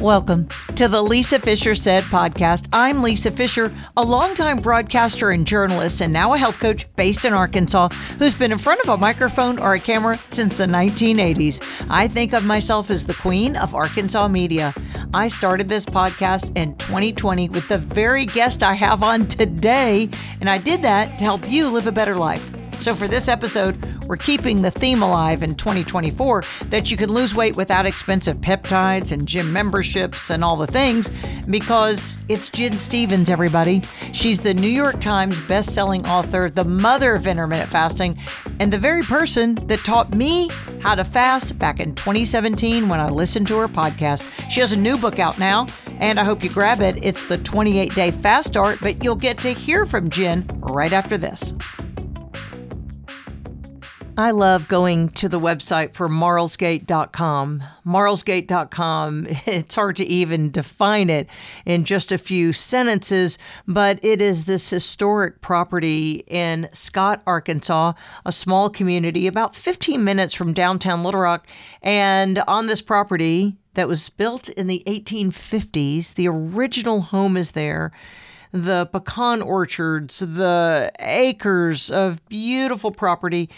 [0.00, 2.68] Welcome to the Lisa Fischer Said podcast.
[2.72, 7.34] I'm Lisa Fischer, a longtime broadcaster and journalist, and now a health coach based in
[7.34, 11.62] Arkansas who's been in front of a microphone or a camera since the 1980s.
[11.90, 14.72] I think of myself as the queen of Arkansas media.
[15.12, 20.08] I started this podcast in 2020 with the very guest I have on today,
[20.40, 22.50] and I did that to help you live a better life.
[22.80, 23.76] So, for this episode,
[24.06, 29.12] we're keeping the theme alive in 2024 that you can lose weight without expensive peptides
[29.12, 31.10] and gym memberships and all the things
[31.50, 33.82] because it's Gin Stephens, everybody.
[34.14, 38.18] She's the New York Times best-selling author, the mother of intermittent fasting,
[38.60, 40.48] and the very person that taught me
[40.80, 44.22] how to fast back in 2017 when I listened to her podcast.
[44.50, 45.66] She has a new book out now,
[45.98, 47.04] and I hope you grab it.
[47.04, 51.18] It's the 28 Day Fast Start, but you'll get to hear from Gin right after
[51.18, 51.52] this.
[54.20, 57.62] I love going to the website for marlsgate.com.
[57.86, 61.26] Marlsgate.com, it's hard to even define it
[61.64, 67.94] in just a few sentences, but it is this historic property in Scott, Arkansas,
[68.26, 71.48] a small community about 15 minutes from downtown Little Rock.
[71.80, 77.90] And on this property that was built in the 1850s, the original home is there
[78.52, 83.48] the pecan orchards, the acres of beautiful property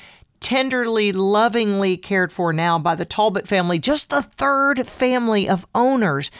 [0.42, 6.30] tenderly, lovingly cared for now by the Talbot family, just the third family of owners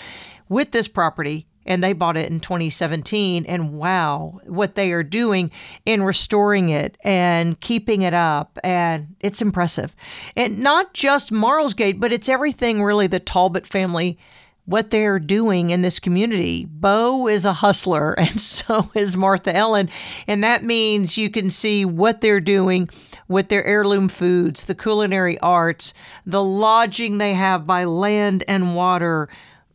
[0.49, 1.47] with this property.
[1.65, 3.47] And they bought it in 2017.
[3.47, 5.53] And wow, what they are doing
[5.87, 8.59] in restoring it and keeping it up.
[8.65, 9.95] And it's impressive.
[10.37, 14.19] And not just Marlsgate, but it's everything really the Talbot family
[14.65, 16.65] what they're doing in this community.
[16.65, 19.89] Bo is a hustler, and so is Martha Ellen.
[20.27, 22.89] And that means you can see what they're doing
[23.33, 25.95] with their heirloom foods, the culinary arts,
[26.25, 29.29] the lodging they have by land and water.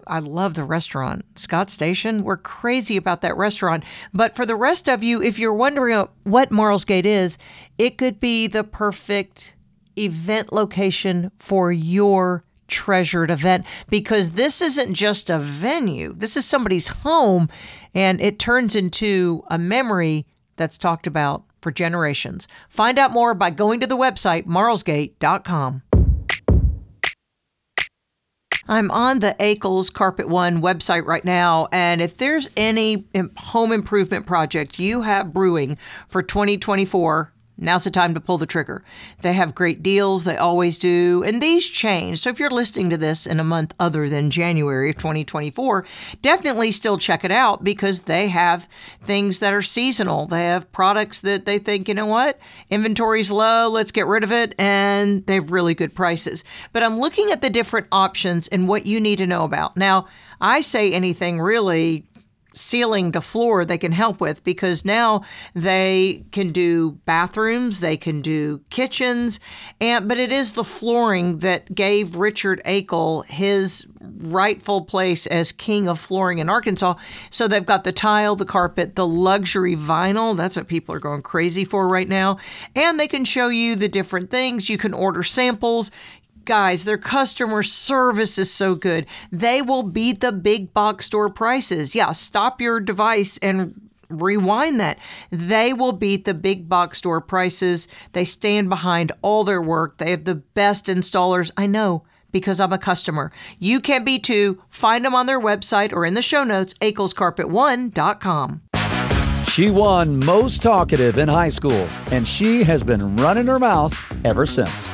[0.05, 2.23] I love the restaurant, Scott Station.
[2.23, 3.83] We're crazy about that restaurant.
[4.13, 7.37] But for the rest of you, if you're wondering what Marlsgate is,
[7.77, 9.53] it could be the perfect
[9.97, 16.89] event location for your treasured event because this isn't just a venue, this is somebody's
[16.89, 17.49] home
[17.93, 20.25] and it turns into a memory
[20.57, 22.47] that's talked about for generations.
[22.69, 25.81] Find out more by going to the website marlsgate.com.
[28.69, 33.07] I'm on the Akel's Carpet One website right now, and if there's any
[33.37, 38.83] home improvement project you have brewing for 2024, Now's the time to pull the trigger.
[39.21, 42.19] They have great deals, they always do, and these change.
[42.19, 45.85] So if you're listening to this in a month other than January of 2024,
[46.21, 48.67] definitely still check it out because they have
[48.99, 50.27] things that are seasonal.
[50.27, 54.31] They have products that they think, you know what, inventory's low, let's get rid of
[54.31, 56.43] it, and they have really good prices.
[56.73, 59.75] But I'm looking at the different options and what you need to know about.
[59.75, 60.07] Now,
[60.39, 62.05] I say anything really
[62.57, 65.23] ceiling to floor they can help with because now
[65.53, 69.39] they can do bathrooms, they can do kitchens,
[69.79, 75.87] and but it is the flooring that gave Richard Akel his rightful place as king
[75.87, 76.95] of flooring in Arkansas.
[77.29, 80.35] So they've got the tile, the carpet, the luxury vinyl.
[80.35, 82.37] That's what people are going crazy for right now.
[82.75, 84.69] And they can show you the different things.
[84.69, 85.91] You can order samples
[86.47, 89.05] guys, their customer service is so good.
[89.31, 91.93] They will beat the big box store prices.
[91.93, 94.97] Yeah, stop your device and rewind that.
[95.29, 97.87] They will beat the big box store prices.
[98.13, 99.97] They stand behind all their work.
[99.97, 101.51] They have the best installers.
[101.55, 103.31] I know because I'm a customer.
[103.59, 104.61] You can be too.
[104.69, 108.61] Find them on their website or in the show notes, akelscarpetone.com.
[109.49, 114.45] She won most talkative in high school, and she has been running her mouth ever
[114.45, 114.87] since.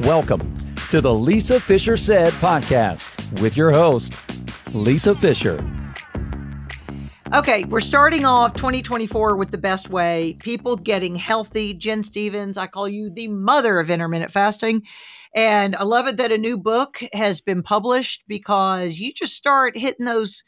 [0.00, 0.40] Welcome
[0.90, 4.20] to the Lisa Fischer Said podcast with your host,
[4.74, 5.64] Lisa Fischer.
[7.32, 10.36] Okay, we're starting off 2024 with the best way.
[10.40, 11.74] People getting healthy.
[11.74, 14.82] Gin Stephens, I call you the mother of intermittent fasting.
[15.32, 19.78] And I love it that a new book has been published because you just start
[19.78, 20.42] hitting those.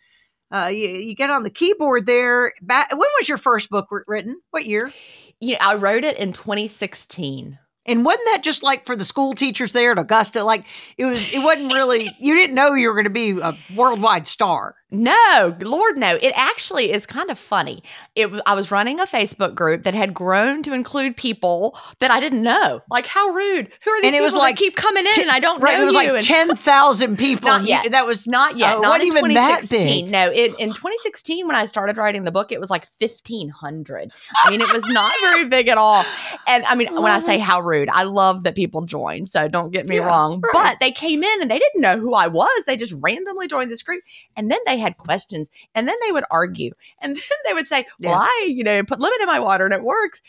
[0.50, 2.52] Uh, you, you, get on the keyboard there.
[2.60, 4.40] Back, when was your first book written?
[4.50, 4.92] What year?
[5.40, 7.60] Yeah, I wrote it in 2016.
[7.84, 10.44] And wasn't that just like for the school teachers there at Augusta?
[10.44, 10.64] Like
[10.96, 14.26] it was, it wasn't really, you didn't know you were going to be a worldwide
[14.26, 14.76] star.
[14.92, 16.16] No, Lord, no.
[16.16, 17.82] It actually is kind of funny.
[18.14, 22.20] It I was running a Facebook group that had grown to include people that I
[22.20, 22.82] didn't know.
[22.90, 23.72] Like, how rude!
[23.84, 25.12] Who are these and it was like, keep coming in?
[25.12, 26.12] T- and I don't right, know It was you.
[26.12, 27.48] like ten thousand people.
[27.48, 27.90] not yet.
[27.90, 28.76] that was not yet.
[28.76, 30.10] Uh, not in even that big.
[30.10, 34.12] No, it, in 2016 when I started writing the book, it was like 1500.
[34.44, 36.04] I mean, it was not very big at all.
[36.46, 37.88] And I mean, when I say how rude.
[37.88, 40.40] I love that people join, so don't get me yeah, wrong.
[40.40, 40.52] Right.
[40.52, 42.64] But they came in and they didn't know who I was.
[42.66, 44.02] They just randomly joined this group,
[44.36, 47.86] and then they had questions, and then they would argue, and then they would say,
[48.00, 48.18] "Well, yeah.
[48.20, 50.22] I, you know, put lemon in my water and it works."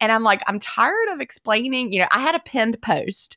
[0.00, 1.92] And I'm like, I'm tired of explaining.
[1.92, 3.36] You know, I had a pinned post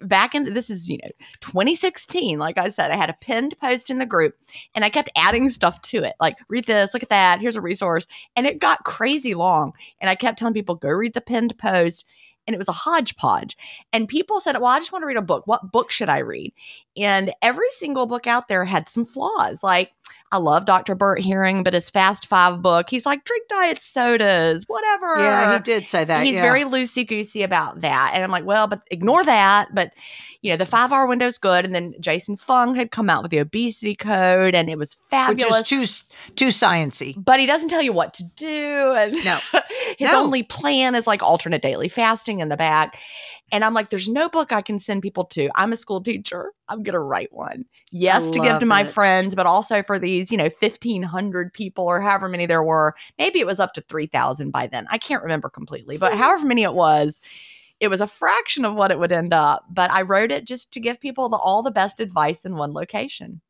[0.00, 1.10] back in this is you know
[1.40, 4.34] 2016 like i said i had a pinned post in the group
[4.74, 7.60] and i kept adding stuff to it like read this look at that here's a
[7.60, 8.06] resource
[8.36, 12.06] and it got crazy long and i kept telling people go read the pinned post
[12.46, 13.56] and it was a hodgepodge
[13.92, 16.18] and people said well i just want to read a book what book should i
[16.18, 16.52] read
[16.98, 19.92] and every single book out there had some flaws like
[20.30, 20.94] I love Dr.
[20.94, 25.18] Bert Herring, but his Fast Five book, he's like, drink diet sodas, whatever.
[25.18, 26.24] Yeah, he did say that.
[26.24, 26.42] He's yeah.
[26.42, 28.12] very loosey goosey about that.
[28.14, 29.68] And I'm like, well, but ignore that.
[29.72, 29.92] But,
[30.42, 31.64] you know, the five hour window is good.
[31.64, 35.60] And then Jason Fung had come out with the obesity code and it was fabulous.
[35.60, 37.14] Which is too, too sciency.
[37.16, 38.94] But he doesn't tell you what to do.
[38.98, 39.38] And no.
[39.98, 40.20] his no.
[40.20, 42.98] only plan is like alternate daily fasting in the back.
[43.50, 45.48] And I'm like, there's no book I can send people to.
[45.54, 46.52] I'm a school teacher.
[46.68, 47.64] I'm going to write one.
[47.90, 52.00] Yes, to give to my friends, but also for these, you know, 1,500 people or
[52.00, 52.94] however many there were.
[53.18, 54.86] Maybe it was up to 3,000 by then.
[54.90, 57.20] I can't remember completely, but however many it was,
[57.80, 59.64] it was a fraction of what it would end up.
[59.70, 62.72] But I wrote it just to give people the, all the best advice in one
[62.72, 63.40] location.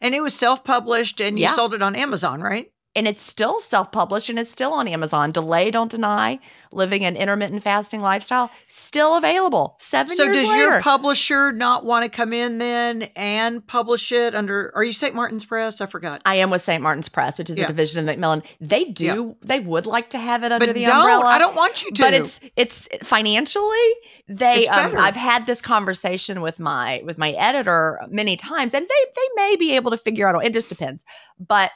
[0.00, 1.52] And it was self published and you yeah.
[1.52, 2.70] sold it on Amazon, right?
[2.96, 5.32] And it's still self-published and it's still on Amazon.
[5.32, 6.38] Delay, don't deny.
[6.70, 9.76] Living an intermittent fasting lifestyle still available.
[9.80, 10.16] Seven.
[10.16, 10.62] So does later.
[10.62, 14.72] your publisher not want to come in then and publish it under?
[14.74, 15.14] Are you St.
[15.14, 15.80] Martin's Press?
[15.80, 16.20] I forgot.
[16.24, 16.82] I am with St.
[16.82, 17.64] Martin's Press, which is yeah.
[17.64, 18.42] a division of Macmillan.
[18.60, 19.04] They do.
[19.04, 19.32] Yeah.
[19.42, 21.26] They would like to have it under but the don't, umbrella.
[21.26, 22.02] I don't want you to.
[22.02, 23.94] But it's it's financially.
[24.28, 24.66] They.
[24.66, 29.28] Um, I've had this conversation with my with my editor many times, and they they
[29.36, 30.44] may be able to figure out.
[30.44, 31.04] It just depends,
[31.38, 31.70] but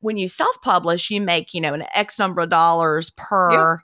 [0.00, 3.80] when you self-publish, you make, you know, an X number of dollars per, yep.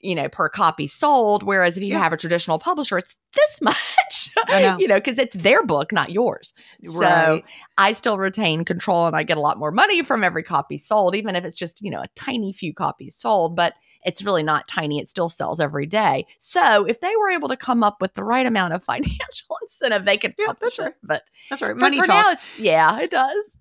[0.00, 1.42] you know, per copy sold.
[1.42, 2.02] Whereas if you yep.
[2.02, 4.76] have a traditional publisher, it's this much, know.
[4.80, 6.52] you know, because it's their book, not yours.
[6.84, 7.42] Right.
[7.42, 7.42] So
[7.78, 11.14] I still retain control and I get a lot more money from every copy sold,
[11.14, 13.74] even if it's just, you know, a tiny few copies sold, but
[14.04, 15.00] it's really not tiny.
[15.00, 16.26] It still sells every day.
[16.38, 20.04] So if they were able to come up with the right amount of financial incentive,
[20.04, 20.94] they could yeah, that's right.
[21.02, 21.76] But that's right.
[21.76, 23.55] Money for, for now, it's yeah, it does.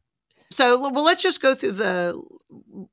[0.52, 2.22] So, well, let's just go through the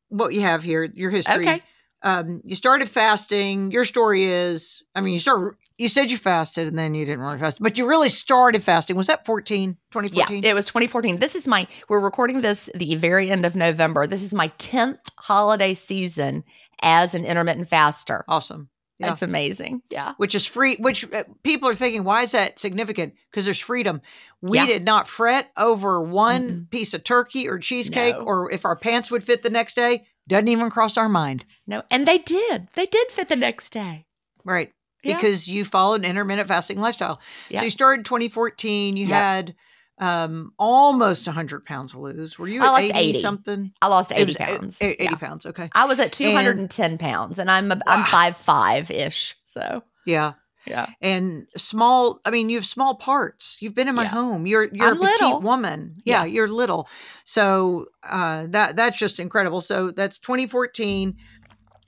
[0.09, 1.49] what you have here, your history.
[1.49, 1.63] Okay.
[2.05, 3.71] Um, you started fasting.
[3.71, 5.57] Your story is, I mean, you start.
[5.79, 8.97] You said you fasted and then you didn't really fast, but you really started fasting.
[8.97, 10.43] Was that 14, 2014?
[10.43, 11.19] Yeah, it was 2014.
[11.19, 14.07] This is my, we're recording this the very end of November.
[14.07, 16.45] This is my 10th holiday season
[16.83, 18.25] as an intermittent faster.
[18.29, 18.69] Awesome.
[18.99, 19.13] Yeah.
[19.13, 19.83] It's amazing.
[19.91, 20.15] Yeah.
[20.17, 23.15] Which is free, which uh, people are thinking, why is that significant?
[23.31, 24.01] Because there's freedom.
[24.41, 24.67] We yeah.
[24.67, 26.65] did not fret over one mm-hmm.
[26.65, 28.23] piece of turkey or cheesecake no.
[28.23, 30.05] or if our pants would fit the next day.
[30.29, 31.45] Doesn't even cross our mind.
[31.67, 31.83] No.
[31.91, 32.69] And they did.
[32.75, 34.07] They did fit the next day.
[34.45, 34.73] Right.
[35.03, 35.17] Yeah.
[35.17, 37.21] Because you followed an intermittent fasting lifestyle.
[37.53, 38.97] So you started 2014.
[38.97, 39.57] You had
[39.99, 42.39] um almost 100 pounds to lose.
[42.39, 43.73] Were you I lost 80, 80, something?
[43.81, 44.79] I lost 80 pounds.
[44.81, 45.15] 80 yeah.
[45.15, 45.69] pounds okay.
[45.75, 49.83] I was at 210 and, pounds and i'm a, i'm five five ish so.
[50.07, 50.33] Yeah.
[50.67, 50.87] Yeah.
[51.01, 53.59] And small i mean you have small parts.
[53.61, 54.09] You've been in my yeah.
[54.09, 54.47] home.
[54.47, 55.41] You're you're I'm a petite little.
[55.41, 56.01] woman.
[56.05, 56.89] Yeah, yeah, you're little.
[57.25, 59.61] So uh that that's just incredible.
[59.61, 61.17] So that's 2014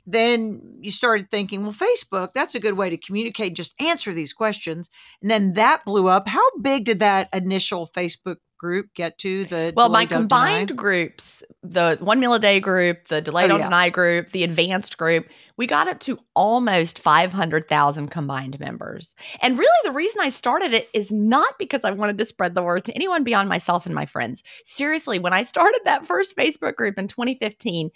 [0.07, 4.33] then you started thinking, well, Facebook, that's a good way to communicate, just answer these
[4.33, 4.91] questions.
[5.23, 6.29] And then that blew up.
[6.29, 9.45] How big did that initial Facebook group get to?
[9.45, 13.59] The well, my combined groups, the one meal a day group, the delay oh, don't
[13.59, 13.67] yeah.
[13.67, 19.15] deny group, the advanced group, we got up to almost 500,000 combined members.
[19.43, 22.63] And really, the reason I started it is not because I wanted to spread the
[22.63, 24.43] word to anyone beyond myself and my friends.
[24.65, 27.91] Seriously, when I started that first Facebook group in 2015,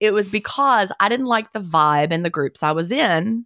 [0.00, 3.44] it was because I didn't like the vibe in the groups I was in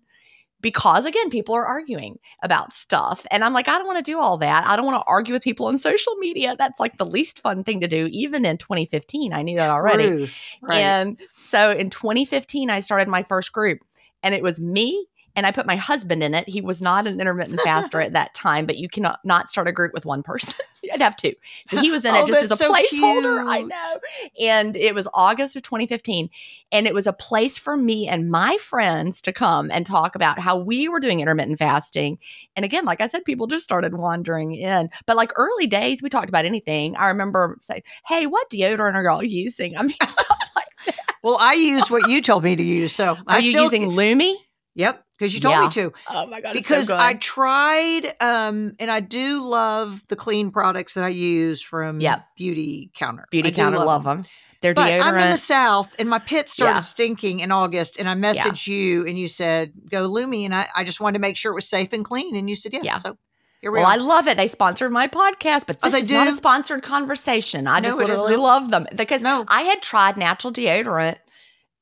[0.60, 4.18] because again people are arguing about stuff and i'm like i don't want to do
[4.18, 4.66] all that.
[4.66, 6.56] I don't want to argue with people on social media.
[6.58, 10.28] That's like the least fun thing to do even in 2015 i knew that already.
[10.62, 10.80] Right.
[10.80, 13.80] and so in 2015 i started my first group
[14.22, 15.06] and it was me
[15.38, 16.48] and I put my husband in it.
[16.48, 19.72] He was not an intermittent faster at that time, but you cannot not start a
[19.72, 20.52] group with one person.
[20.92, 21.32] I'd have two.
[21.68, 22.88] So he was in it oh, just as a so placeholder.
[22.88, 23.48] Cute.
[23.48, 24.00] I know.
[24.40, 26.28] And it was August of 2015.
[26.72, 30.40] And it was a place for me and my friends to come and talk about
[30.40, 32.18] how we were doing intermittent fasting.
[32.56, 34.90] And again, like I said, people just started wandering in.
[35.06, 36.96] But like early days, we talked about anything.
[36.96, 39.76] I remember saying, Hey, what deodorant are y'all using?
[39.76, 41.14] I mean, stuff like that.
[41.22, 42.92] Well, I used what you told me to use.
[42.92, 44.36] So are I you still, using Lume?
[44.78, 45.62] Yep because you told yeah.
[45.62, 45.92] me to.
[46.08, 46.54] Oh my god!
[46.54, 51.62] Because so I tried, um, and I do love the clean products that I use
[51.62, 52.24] from yep.
[52.36, 53.26] Beauty Counter.
[53.30, 54.18] Beauty I Counter, love, them.
[54.18, 54.26] them.
[54.60, 55.02] Their But deodorant.
[55.02, 56.80] I'm in the South, and my pit started Yeah.
[56.80, 60.84] stinking in August, and I messaged you, and you said, "Go Lumi," and I, I
[60.84, 62.84] just wanted to make sure it was safe and clean, and you said yes.
[62.84, 62.98] Yeah.
[62.98, 63.18] So
[63.60, 63.94] here we well, are.
[63.94, 64.36] I love it.
[64.36, 67.66] They sponsored my podcast, but Oh, this they is not a sponsored conversation.
[67.66, 69.44] I No, just literally love them because No.
[69.48, 71.18] I had tried natural deodorant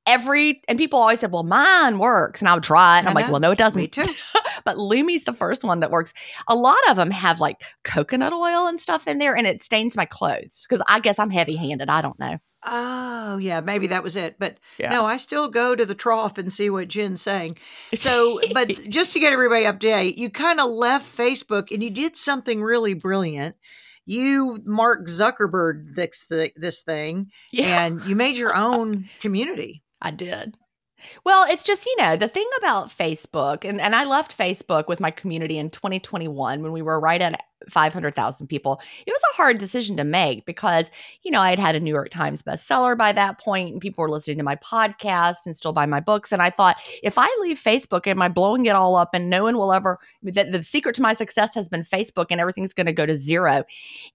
[0.06, 3.10] every, and people always said, "Well, mine works," and I would try it, and I
[3.10, 3.24] I'm uh-huh.
[3.26, 4.04] like, "Well, no, it doesn't." Me too.
[4.64, 6.12] but Lumi's the first one that works.
[6.48, 9.96] A lot of them have like coconut oil and stuff in there, and it stains
[9.96, 11.88] my clothes because I guess I'm heavy handed.
[11.90, 12.38] I don't know.
[12.68, 14.36] Oh, yeah, maybe that was it.
[14.38, 14.90] But Yeah.
[14.90, 17.58] no, I still go to the trough and see what Gin's saying.
[17.94, 21.82] So, but just to get everybody up to date, you kind of left Facebook and
[21.82, 23.56] you did something really brilliant.
[24.04, 29.82] You, Mark Zuckerberg, this, this thing, yeah, and you made your own community.
[30.00, 30.56] I did.
[31.24, 35.00] Well, it's just, you know, the thing about Facebook, and, and I left Facebook with
[35.00, 38.80] my community in 2021 when we were right at 500,000 people.
[39.06, 40.90] It was a hard decision to make because,
[41.22, 44.02] you know, I had had a New York Times bestseller by that point and people
[44.02, 46.32] were listening to my podcast and still buy my books.
[46.32, 49.44] And I thought, if I leave Facebook, am I blowing it all up and no
[49.44, 52.86] one will ever, the, the secret to my success has been Facebook and everything's going
[52.86, 53.64] to go to zero.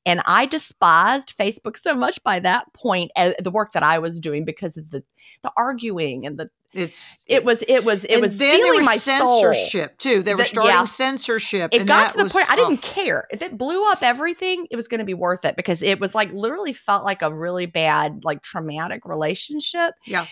[0.05, 4.19] And I despised Facebook so much by that point, uh, the work that I was
[4.19, 5.03] doing because of the,
[5.43, 8.85] the arguing and the, It's it was, it was, it was then stealing there was
[8.85, 10.23] my soul censorship too.
[10.23, 10.83] They were The- starting yeah.
[10.85, 11.73] censorship.
[11.73, 14.01] it and got to the was- point I didn't oh, care if it blew up
[14.03, 14.67] everything.
[14.71, 17.33] It was going to be worth it because it was like literally felt like a
[17.33, 19.93] really bad, like traumatic relationship.
[20.05, 20.25] Yeah.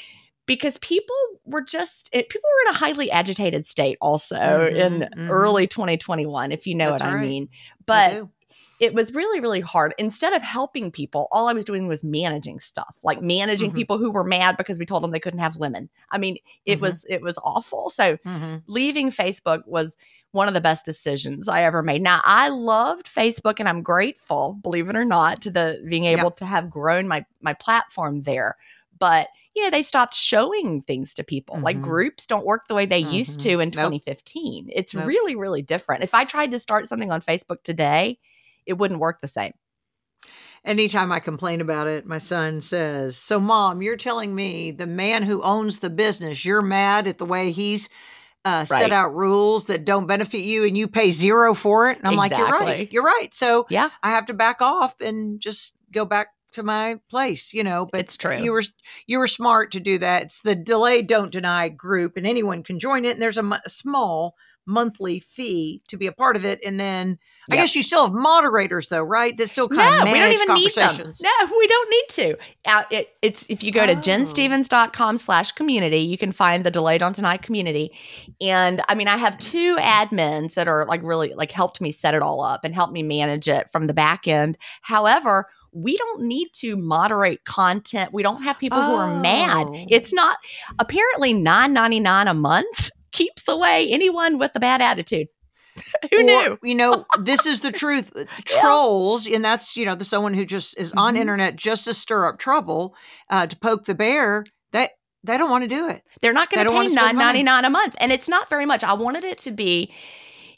[0.46, 1.16] Because people
[1.46, 5.30] were just it, people were in a highly agitated state also in Mhm, mhm.
[5.30, 7.50] early 2021, if you know That's what I mean.
[7.86, 8.28] But.
[8.80, 12.60] It was really really hard instead of helping people all i was doing was managing
[12.60, 13.76] stuff like managing Mhm.
[13.76, 16.78] people who were mad because we told them they couldn't have lemon i mean it
[16.78, 16.82] Mhm.
[16.82, 18.64] was it was awful so Mhm.
[18.68, 19.98] leaving facebook was
[20.32, 24.58] one of the best decisions i ever made now i loved facebook and i'm grateful
[24.62, 26.12] believe it or not to the being Yeah.
[26.18, 28.56] able to have grown my my platform there
[28.98, 31.82] but you know they stopped showing things to people like Mhm.
[31.82, 33.44] groups don't work the way they used Mhm.
[33.44, 33.76] to in Nope.
[33.76, 35.06] 2015 it's Nope.
[35.08, 38.18] really really different if i tried to start something on facebook today
[38.70, 39.52] it wouldn't work the same.
[40.64, 45.24] Anytime I complain about it, my son says, So, mom, you're telling me the man
[45.24, 47.90] who owns the business, you're mad at the way he's
[48.46, 51.98] uh, set out rules that don't benefit you and you pay zero for it?
[51.98, 52.92] And I'm like, You're right.
[52.92, 53.34] You're right.
[53.34, 57.64] So, Yeah, I have to back off and just go back to my place, you
[57.64, 57.88] know.
[57.92, 58.38] But It's true.
[58.38, 58.64] You were
[59.08, 60.24] you were smart to do that.
[60.24, 63.14] It's the delay don't deny group, and anyone can join it.
[63.14, 66.60] And there's a, small monthly fee to be a part of it.
[66.64, 67.18] And then
[67.52, 69.36] I guess you still have moderators, though, right?
[69.36, 70.88] That still kind no, of we don't manage even need them.
[70.90, 71.22] conversations.
[71.24, 72.38] No, we don't need to.
[72.66, 73.96] Uh, it, it's if you go to Oh.
[73.96, 77.92] ginstephens.com slash community, you can find the Delay Don't Deny community.
[78.40, 82.14] And I mean, I have two admins that are like really like helped me set
[82.14, 84.58] it all up and helped me manage it from the back end.
[84.82, 88.12] However, we don't need to moderate content.
[88.14, 89.68] We don't have people who are mad.
[89.70, 89.86] Oh.
[89.90, 90.38] It's not
[90.80, 95.28] apparently nine ninety nine a month keeps away anyone with a bad attitude.
[96.12, 96.58] who Or, knew?
[96.64, 98.12] You know, this is the truth.
[98.46, 101.20] Trolls, and that's you know the someone who just is on Mhm.
[101.20, 102.96] internet just to stir up trouble,
[103.30, 104.46] uh, to poke the bear.
[104.72, 104.92] That
[105.24, 106.02] they don't want to do it.
[106.22, 108.84] They're not going to pay nine ninety nine a month, and it's not very much.
[108.84, 109.92] I wanted it to be,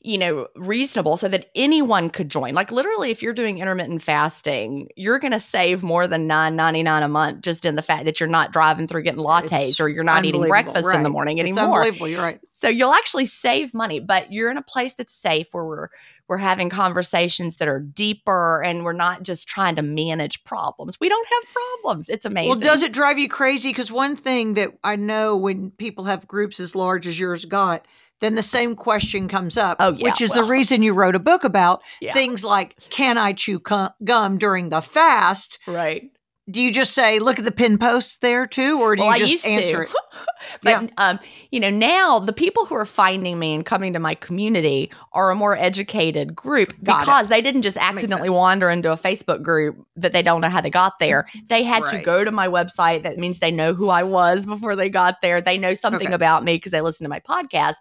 [0.03, 2.53] you know, reasonable so that anyone could join.
[2.55, 6.81] Like literally, if you're doing intermittent fasting, you're going to save more than nine ninety
[6.81, 9.79] nine a month just in the fact that you're not driving through getting lattes It's
[9.79, 11.13] or you're not eating breakfast in the right.
[11.13, 11.77] morning It's anymore.
[11.77, 12.07] unbelievable.
[12.07, 12.39] You're right.
[12.47, 15.87] So you'll actually save money, but you're in a place that's safe where we're
[16.27, 20.97] we're having conversations that are deeper and we're not just trying to manage problems.
[20.99, 22.07] We don't have problems.
[22.07, 22.49] It's amazing.
[22.49, 23.69] Well, does it drive you crazy?
[23.69, 27.85] Because one thing that I know when people have groups as large as yours got,
[28.21, 30.43] then the same question comes up, Oh, yeah, which is well.
[30.45, 32.13] the reason you wrote a book about Yeah.
[32.13, 33.59] things like can I chew
[34.03, 35.59] gum during the fast?
[35.67, 36.09] Right.
[36.49, 39.27] Do you just say, look at the pin posts there too, or do well, you
[39.27, 39.91] just answer to.
[39.91, 39.95] it?
[40.63, 41.19] but um,
[41.51, 45.29] you know, now the people who are finding me and coming to my community are
[45.29, 47.05] a more educated group Got it.
[47.05, 50.61] because they didn't just accidentally wander into a Facebook group that they don't know how
[50.61, 51.27] they got there.
[51.47, 53.03] They had to go to my website.
[53.03, 55.41] That means they know who I was before they got there.
[55.41, 56.15] They know something Okay.
[56.15, 57.75] about me because they listen to my podcast.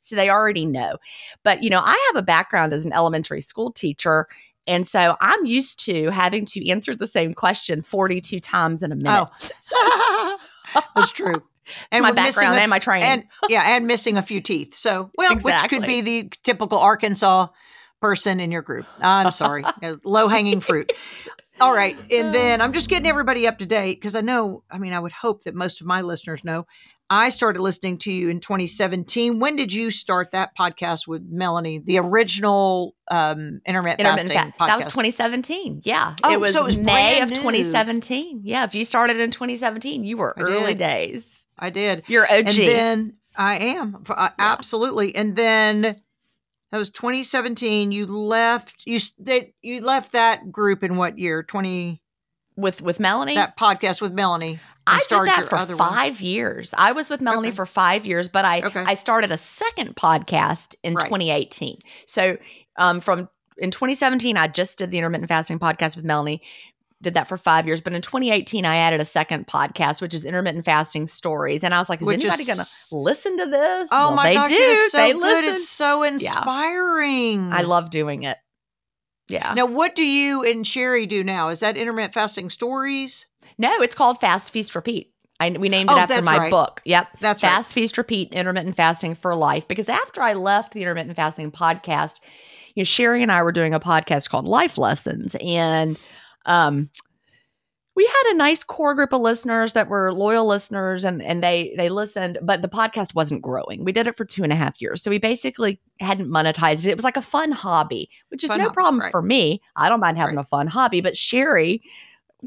[0.00, 0.96] So they already know.
[1.42, 4.28] But, you know, I have a background as an elementary school teacher.
[4.66, 8.96] And so I'm used to having to answer the same question 42 times in a
[8.96, 9.28] minute.
[9.72, 10.38] Oh.
[10.94, 11.42] That's true.
[11.90, 13.08] It's my background a- and my training.
[13.08, 14.72] and yeah, and missing a few teeth.
[14.72, 17.48] So, well, which could be the typical Arkansas
[18.00, 18.86] person in your group.
[19.00, 19.64] I'm sorry,
[20.04, 20.92] low hanging fruit.
[21.60, 21.96] All right.
[22.10, 25.00] And then I'm just getting everybody up to date because I know, I mean, I
[25.00, 26.66] would hope that most of my listeners know.
[27.08, 29.38] I started listening to you in 2017.
[29.38, 34.58] When did you start that podcast with Melanie, the original um, intermittent, Intermittent fasting fa-
[34.58, 34.66] podcast?
[34.66, 35.80] That was 2017.
[35.84, 36.16] Yeah.
[36.24, 38.40] Oh, it was, so it was May of 2017.
[38.42, 38.64] Yeah.
[38.64, 40.78] If you started in 2017, you were I early did.
[40.78, 41.46] days.
[41.58, 42.02] I did.
[42.08, 42.34] You're OG.
[42.34, 45.14] And then I am uh, absolutely.
[45.14, 45.96] And then
[46.76, 47.90] that was 2017.
[47.92, 48.82] You left.
[48.86, 51.42] You that you left that group in what year?
[51.42, 52.02] 20
[52.56, 53.34] with with Melanie.
[53.34, 54.60] that podcast with Melanie.
[54.86, 55.90] I did that for other ones.
[55.94, 56.72] five years.
[56.76, 57.56] I was with Melanie Okay.
[57.56, 58.84] for five years, but I Okay.
[58.86, 61.04] I started a second podcast in Right.
[61.06, 61.78] 2018.
[62.06, 62.36] So
[62.76, 63.28] um, from
[63.58, 66.40] in 2017, I just did the intermittent fasting podcast with Melanie.
[67.02, 70.24] Did that for five years, but in 2018, I added a second podcast, which is
[70.24, 71.62] intermittent fasting stories.
[71.62, 73.88] And I was like, is Which anybody going to listen to this?
[73.92, 74.54] Oh Well, my they gosh, do.
[74.54, 75.20] it is so they good.
[75.20, 75.44] listen.
[75.54, 77.52] It's so inspiring.
[77.52, 78.38] I love doing it.
[79.28, 79.52] Yeah.
[79.54, 81.48] Now, what do you and Sherry do now?
[81.48, 83.26] Is that intermittent fasting stories?
[83.58, 85.12] No, it's called Fast Feast Repeat.
[85.38, 86.50] I, we named it Oh, after my right.
[86.50, 86.80] book.
[86.86, 87.08] Yep.
[87.20, 87.50] That's right.
[87.50, 89.68] Fast Feast Repeat Intermittent Fasting for Life.
[89.68, 92.20] Because after I left the intermittent fasting podcast,
[92.74, 95.36] you know, Sherry and I were doing a podcast called Life Lessons.
[95.42, 95.98] And
[96.46, 96.90] um
[97.94, 101.74] we had a nice core group of listeners that were loyal listeners and and they
[101.78, 103.84] they listened, but the podcast wasn't growing.
[103.84, 105.02] We did it for two and a half years.
[105.02, 106.90] So we basically hadn't monetized it.
[106.90, 109.10] It was like a fun hobby, which is Fun no hobby, problem right.
[109.10, 109.62] for me.
[109.76, 110.44] I don't mind having Right.
[110.44, 111.82] a fun hobby, but Sherry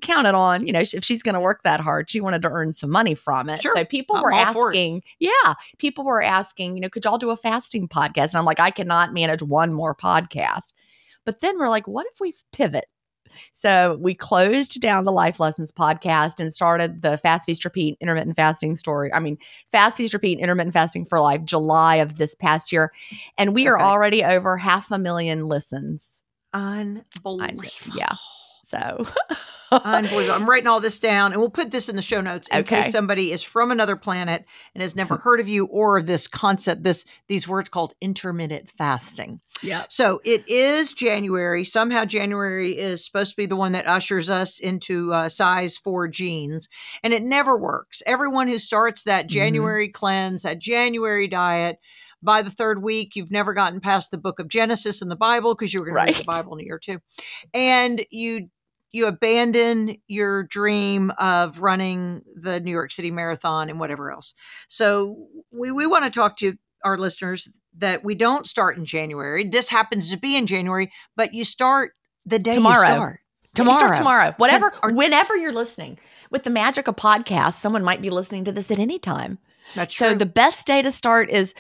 [0.03, 2.71] counted on, you know, if she's going to work that hard, she wanted to earn
[2.71, 3.63] some money from it.
[3.63, 3.73] Sure.
[3.75, 4.75] So people I'm were all for it.
[4.75, 8.25] asking, yeah, people were asking, you know, could y'all do a fasting podcast?
[8.25, 10.73] And I'm like, I cannot manage one more podcast.
[11.25, 12.85] But then we're like, what if we pivot?
[13.53, 18.35] So we closed down the Life Lessons podcast and started the Fast Feast Repeat intermittent
[18.35, 19.13] fasting story.
[19.13, 19.37] I mean,
[19.71, 22.91] Fast Feast Repeat intermittent fasting for life, July of this past year.
[23.37, 26.23] And we are already over half a million listens.
[26.53, 27.95] Unbelievable.
[27.95, 28.15] yeah.
[28.63, 29.05] So
[29.71, 30.33] Unbelievable.
[30.35, 32.81] I'm writing all this down and we'll put this in the show notes in Okay.
[32.81, 36.83] case somebody is from another planet and has never heard of you or this concept,
[36.83, 39.39] this these words called intermittent fasting.
[39.61, 39.83] yeah.
[39.89, 41.63] So it is January.
[41.63, 46.07] Somehow January is supposed to be the one that ushers us into uh, size four
[46.07, 46.69] jeans,
[47.03, 48.01] and it never works.
[48.05, 49.29] Everyone who starts that Mhm.
[49.29, 51.77] January cleanse, that January diet,
[52.21, 55.55] by the third week, you've never gotten past the book of Genesis in the Bible
[55.55, 56.99] because you were going to read the Bible in a year or two,
[57.53, 58.49] and you
[58.91, 64.33] you abandon your dream of running the New York City Marathon and whatever else.
[64.67, 69.43] So we, we want to talk to our listeners that we don't start in January.
[69.43, 71.91] This happens to be in January, but you start
[72.25, 72.87] the day Tomorrow.
[72.87, 73.19] you start.
[73.57, 74.33] You start tomorrow.
[74.37, 75.97] Whatever, or- whenever you're listening.
[76.31, 79.39] With the magic of podcasts, someone might be listening to this at any time.
[79.75, 80.17] That's So true.
[80.19, 81.53] the best day to start is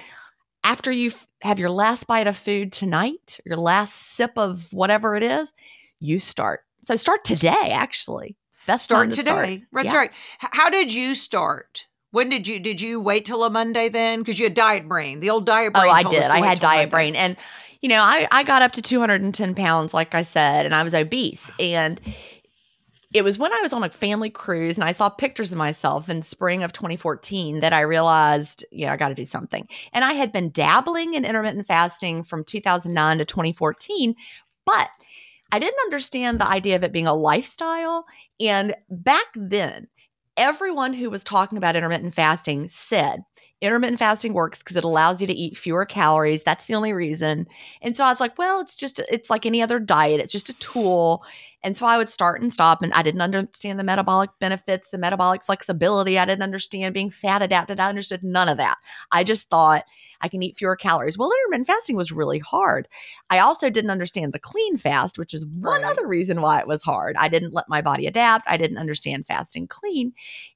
[0.63, 1.11] after you
[1.41, 5.51] have your last bite of food tonight, your last sip of whatever it is,
[5.99, 6.61] you start.
[6.89, 8.35] So start today, actually.
[8.65, 9.21] Best start to today.
[9.29, 9.59] start.
[9.71, 9.95] That's Yeah.
[9.95, 10.11] right.
[10.39, 11.85] How did you start?
[12.09, 14.21] When did you did you wait till a Monday then?
[14.21, 15.19] Because you had diet brain.
[15.19, 15.91] The old diet oh, brain.
[15.91, 16.23] Oh, I did.
[16.23, 17.11] I had diet Monday.
[17.11, 17.15] brain.
[17.15, 17.37] And,
[17.83, 20.95] you know, I, I got up to 210 pounds, like I said, and I was
[20.95, 21.51] obese.
[21.59, 22.01] And
[23.13, 26.09] it was when I was on a family cruise and I saw pictures of myself
[26.09, 29.67] in spring of 2014 that I realized, yeah, I got to do something.
[29.93, 34.15] And I had been dabbling in intermittent fasting from 2009 to 2014,
[34.65, 34.89] but
[35.51, 38.05] I didn't understand the idea of it being a lifestyle.
[38.39, 39.87] And back then,
[40.37, 43.19] everyone who was talking about intermittent fasting said
[43.61, 46.43] intermittent fasting works because it allows you to eat fewer calories.
[46.43, 47.45] That's the only reason.
[47.81, 50.49] And so I was like, well, it's just, it's like any other diet, it's just
[50.49, 51.25] a tool.
[51.63, 54.97] And so I would start and stop, and I didn't understand the metabolic benefits, the
[54.97, 56.17] metabolic flexibility.
[56.17, 57.79] I didn't understand being fat adapted.
[57.79, 58.77] I understood none of that.
[59.11, 59.83] I just thought
[60.21, 61.17] I can eat fewer calories.
[61.17, 62.87] Well, intermittent fasting was really hard.
[63.29, 65.91] I also didn't understand the clean fast, which is one Right.
[65.91, 67.15] other reason why it was hard.
[67.17, 68.47] I didn't let my body adapt.
[68.49, 70.13] I didn't understand fasting clean.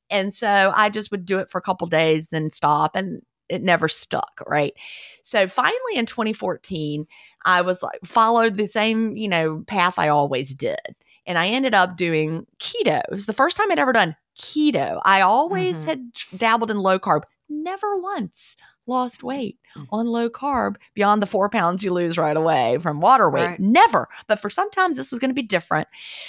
[0.10, 3.62] And so I just would do it for a couple days, then stop, and it
[3.62, 4.74] never stuck, right?
[5.22, 7.06] So finally in 2014,
[7.46, 10.78] I was like, followed the same, you know, path I always did.
[11.26, 13.00] And I ended up doing keto.
[13.00, 15.02] It was the first time I'd ever done keto.
[15.06, 15.88] I always Mhm.
[15.88, 19.88] had dabbled in low carb, never once lost weight Mm.
[19.92, 23.46] on low carb beyond the four pounds you lose right away from water weight.
[23.46, 23.60] Right.
[23.60, 24.10] Never.
[24.28, 25.88] But for sometimes this was going to be different.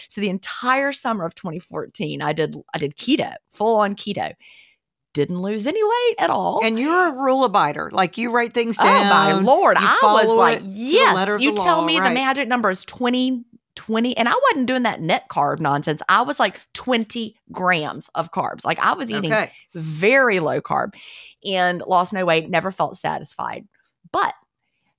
[0.08, 4.32] So the entire summer of 2014, I did I did keto, full on keto.
[5.14, 6.60] Didn't lose any weight at all.
[6.64, 7.90] And you're a rule abider.
[7.90, 9.06] Like you write things down.
[9.06, 11.40] oh my um, lord, I was like, yes.
[11.40, 12.08] You tell law, me right.
[12.08, 13.44] the magic number is 20
[13.76, 16.00] 20 and I wasn't doing that net carb nonsense.
[16.08, 18.64] I was like 20 grams of carbs.
[18.64, 19.50] Like I was eating Okay.
[19.74, 20.94] very low carb
[21.44, 23.66] and lost no weight, never felt satisfied.
[24.12, 24.34] But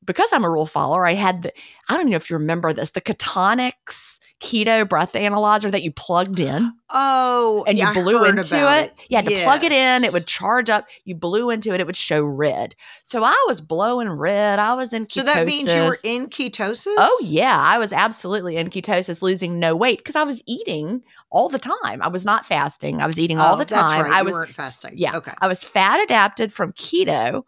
[0.03, 1.53] because I'm a rule follower, I had the,
[1.89, 4.14] I don't know if you remember this, the Ketonix
[4.45, 8.93] keto breath analyzer that you plugged in Oh, and yeah, you blew into about it.
[9.09, 10.85] You had to plug it in, it would charge up.
[11.03, 12.75] You blew into it, it would show red.
[13.03, 14.59] So I was blowing red.
[14.59, 15.11] I was in ketosis.
[15.13, 16.93] So that means you were in ketosis.
[16.97, 21.49] Oh yeah, I was absolutely in ketosis, losing no weight because I was eating all
[21.49, 22.01] the time.
[22.01, 23.01] I was not fasting.
[23.01, 24.03] I was eating all Oh, the that's time.
[24.03, 24.93] right, I you was weren't fasting.
[24.95, 25.17] yeah.
[25.17, 25.33] Okay.
[25.41, 27.43] I was fat adapted from keto,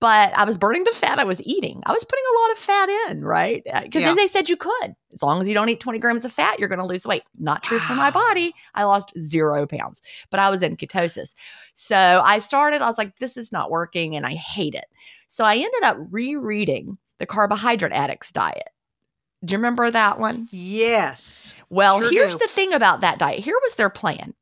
[0.00, 1.82] but I was burning the fat I was eating.
[1.86, 3.62] I was putting a lot of fat in, right?
[3.64, 4.14] Because Yeah.
[4.14, 4.94] they said you could.
[5.14, 7.22] As long as you don't eat 20 grams of fat, you're going to lose weight.
[7.38, 8.10] Not true for my ah.
[8.10, 8.52] body.
[8.74, 11.34] I lost zero pounds, but I was in ketosis.
[11.72, 14.86] So I started, I was like, this is not working and I hate it.
[15.28, 18.70] So I ended up rereading the Carbohydrate Addicts Diet.
[19.44, 20.48] Do you remember that one?
[20.50, 21.54] Yes.
[21.70, 22.38] Well, Sure here's do.
[22.38, 23.40] the thing about that diet.
[23.40, 24.34] Here was their plan.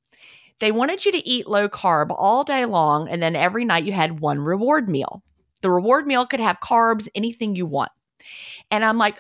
[0.61, 3.93] They wanted you to eat low carb all day long, and then every night you
[3.93, 5.23] had one reward meal.
[5.61, 7.91] The reward meal could have carbs, anything you want.
[8.71, 9.19] And I'm like,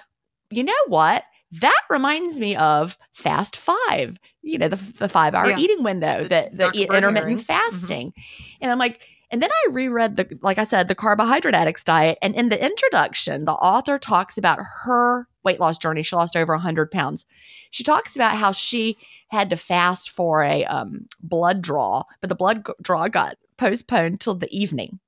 [0.50, 1.24] you know what?
[1.60, 5.58] That reminds me of Fast Five, you know, the, the five hour Yeah.
[5.58, 7.40] eating window, The the, the, intermittent.
[7.40, 7.44] Mhm.
[7.44, 8.12] fasting.
[8.60, 12.18] And I'm like, and then I reread the, like I said, the carbohydrate addicts diet.
[12.22, 16.02] And in the introduction, the author talks about her weight loss journey.
[16.02, 17.24] She lost over 100 pounds.
[17.70, 18.96] She talks about how she
[19.28, 24.34] had to fast for a um, blood draw, but the blood draw got postponed till
[24.34, 25.00] the evening.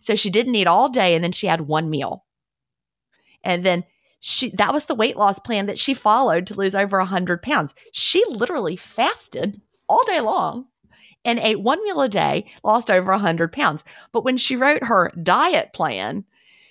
[0.00, 2.24] So she didn't eat all day and then she had one meal.
[3.44, 3.84] And then
[4.20, 7.74] she that was the weight loss plan that she followed to lose over 100 pounds.
[7.92, 10.66] She literally fasted all day long
[11.24, 13.84] and ate one meal a day, lost over 100 pounds.
[14.12, 16.24] But when she wrote her diet plan,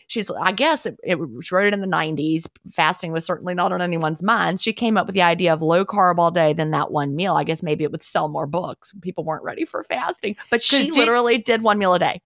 [0.08, 2.48] she's, I guess, it, it, she wrote it in the 90s.
[2.72, 4.60] Fasting was certainly not on anyone's mind.
[4.60, 7.36] She came up with the idea of low carb all day, then that one meal.
[7.36, 8.92] I guess maybe it would sell more books.
[9.02, 12.22] People weren't ready for fasting, but she did- literally did one meal a day.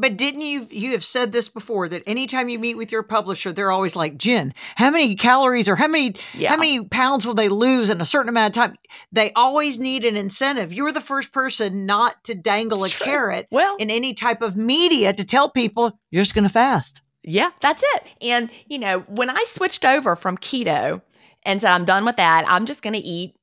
[0.00, 3.52] But didn't you you have said this before that anytime you meet with your publisher,
[3.52, 6.50] they're always like, Gin, how many calories or how many Yeah.
[6.50, 8.76] how many pounds will they lose in a certain amount of time?
[9.12, 10.72] They always need an incentive.
[10.72, 13.04] You were the first person not to dangle It's a true.
[13.06, 17.02] carrot Well, in any type of media to tell people you're just gonna fast.
[17.24, 18.04] Yeah, that's it.
[18.22, 21.02] And, you know, when I switched over from keto
[21.44, 23.34] and said, I'm done with that, I'm just going to eat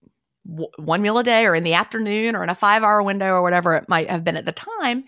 [0.48, 3.34] w- one meal a day or in the afternoon or in a five hour window
[3.34, 5.04] or whatever it might have been at the time,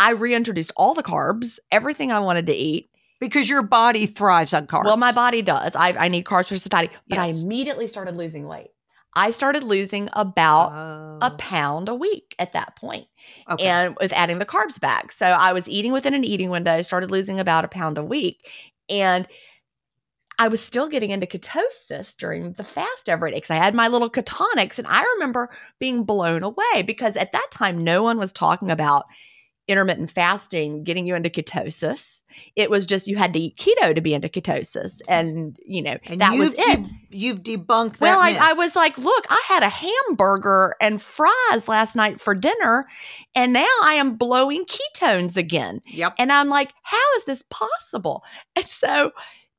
[0.00, 2.90] I reintroduced all the carbs, everything I wanted to eat.
[3.20, 4.86] Because your body thrives on carbs.
[4.86, 5.76] Well, my body does.
[5.76, 8.70] I, I need carbs for satiety, but I immediately started losing weight.
[9.14, 13.08] I started losing about a Oh, pound a week at that point
[13.50, 13.66] okay.
[13.66, 15.12] and with adding the carbs back.
[15.12, 18.04] So I was eating within an eating window, I started losing about a pound a
[18.04, 18.48] week.
[18.88, 19.26] And
[20.38, 23.88] I was still getting into ketosis during the fast every day because I had my
[23.88, 24.78] little Ketonix.
[24.78, 29.04] And I remember being blown away because at that time, no one was talking about
[29.70, 32.22] intermittent fasting getting you into ketosis.
[32.54, 35.00] It was just you had to eat keto to be into ketosis.
[35.08, 36.82] And, you know, and that was it.
[36.82, 38.00] de- you've debunked that.
[38.00, 38.38] Well, I.
[38.40, 42.86] I was like, look, I had a hamburger and fries last night for dinner,
[43.34, 45.80] and now I am blowing ketones again.
[45.86, 46.14] yep.
[46.18, 48.22] And I'm like, how is this possible?
[48.54, 49.10] And so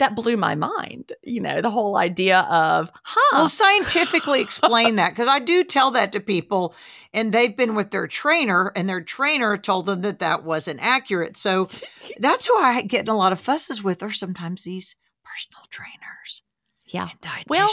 [0.02, 5.12] that blew my mind, you know, the whole idea of, huh, Well, scientifically explain that
[5.12, 6.74] because I do tell that to people,
[7.14, 11.38] and they've been with their trainer, and their trainer told them that that wasn't accurate.
[11.38, 11.70] So
[12.20, 16.42] that's who I get in a lot of fusses with, are sometimes these personal trainers
[16.88, 17.10] yeah.
[17.12, 17.70] and Well.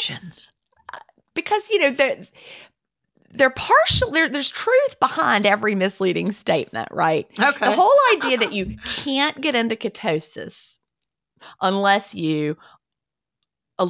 [0.92, 0.98] Uh,
[1.32, 2.24] because, you know, they're,
[3.30, 7.26] they're partial, there, there's truth behind every misleading statement, right?
[7.40, 7.66] okay.
[7.66, 10.78] The whole idea that you can't get into ketosis
[11.60, 12.56] unless you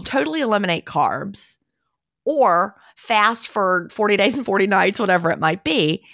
[0.05, 1.59] totally eliminate carbs
[2.25, 6.05] or fast for 40 days and 40 nights, whatever it might be.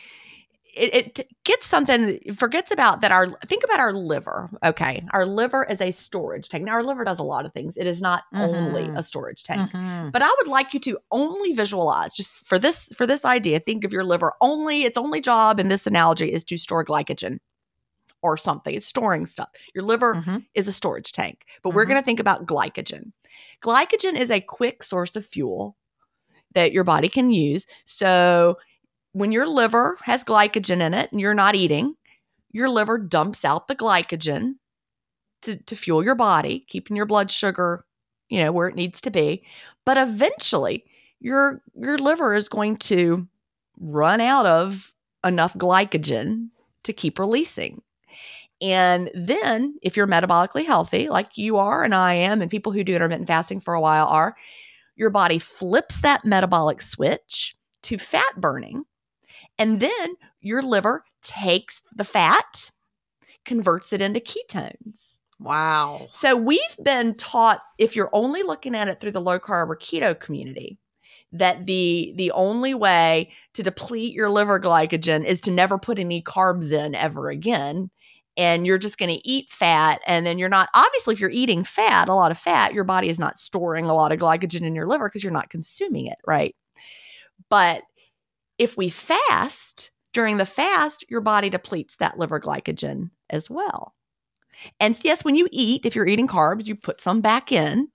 [0.76, 3.12] It, it gets something, forgets about that.
[3.12, 4.50] Our think about our liver.
[4.64, 5.04] Okay.
[5.12, 6.64] Our liver is a storage tank.
[6.64, 8.98] Now, our liver does a lot of things, it is not only Mhm.
[8.98, 9.70] a storage tank.
[9.70, 10.10] Mhm.
[10.10, 13.60] But I would like you to only visualize just for this for this idea.
[13.60, 17.38] Think of your liver only its only job in this analogy is to store glycogen
[18.24, 18.74] or something.
[18.74, 19.50] It's storing stuff.
[19.74, 20.46] Your liver Mhm.
[20.54, 21.88] is a storage tank, but we're Mhm.
[21.90, 23.12] going to think about glycogen.
[23.62, 25.76] Glycogen is a quick source of fuel
[26.54, 27.66] that your body can use.
[27.84, 28.58] So
[29.12, 31.96] when your liver has glycogen in it and you're not eating,
[32.52, 34.56] your liver dumps out the glycogen
[35.42, 37.84] to, to fuel your body, keeping your blood sugar,
[38.30, 39.46] you know, where it needs to be.
[39.86, 40.84] But eventually
[41.20, 43.28] your your liver is going to
[43.78, 46.50] run out of enough glycogen
[46.84, 47.82] to keep releasing.
[48.64, 52.82] And then, if you're metabolically healthy, like you are and I am, and people who
[52.82, 54.34] do intermittent fasting for a while are,
[54.96, 58.84] your body flips that metabolic switch to fat burning.
[59.58, 62.70] And then your liver takes the fat,
[63.44, 65.18] converts it into ketones.
[65.38, 66.08] Wow.
[66.12, 69.76] So we've been taught if you're only looking at it through the low carb or
[69.76, 70.78] keto community,
[71.32, 76.22] that the the only way to deplete your liver glycogen is to never put any
[76.22, 77.90] carbs in ever again
[78.36, 81.64] and you're just going to eat fat and then you're not obviously if you're eating
[81.64, 84.74] fat a lot of fat your body is not storing a lot of glycogen in
[84.74, 86.54] your liver because you're not consuming it right?
[87.48, 87.82] But
[88.58, 93.94] if we fast during the fast your body depletes that liver glycogen as well.
[94.80, 97.88] And yes when you eat if you're eating carbs you put some back in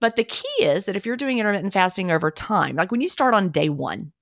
[0.00, 3.08] but the key is that if you're doing intermittent fasting over time like when you
[3.08, 4.12] start on day 1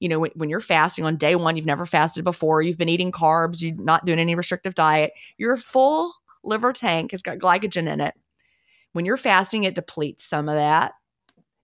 [0.00, 2.88] you know, when, when, you're fasting on day one, you've never fasted before, you've been
[2.88, 7.88] eating carbs, you're not doing any restrictive diet, your full liver tank has got glycogen
[7.88, 8.14] in it.
[8.92, 10.94] When you're fasting, it depletes some of that.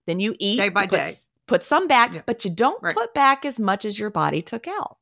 [0.05, 1.13] Then you eat day by put, day.
[1.47, 2.21] Put some back, yeah.
[2.25, 2.95] but you don't right.
[2.95, 4.97] put back as much as your body took out.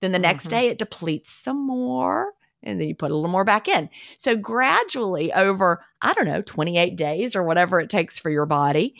[0.00, 0.56] Then the next mm-hmm.
[0.56, 3.88] day, it depletes some more and then you put a little more back in.
[4.18, 8.96] So gradually over, I don't know, 28 days or whatever it takes for your body,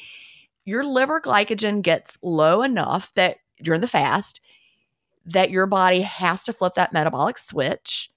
[0.65, 4.41] your liver glycogen gets low enough that during the fast
[5.25, 8.09] that your body has to flip that metabolic switch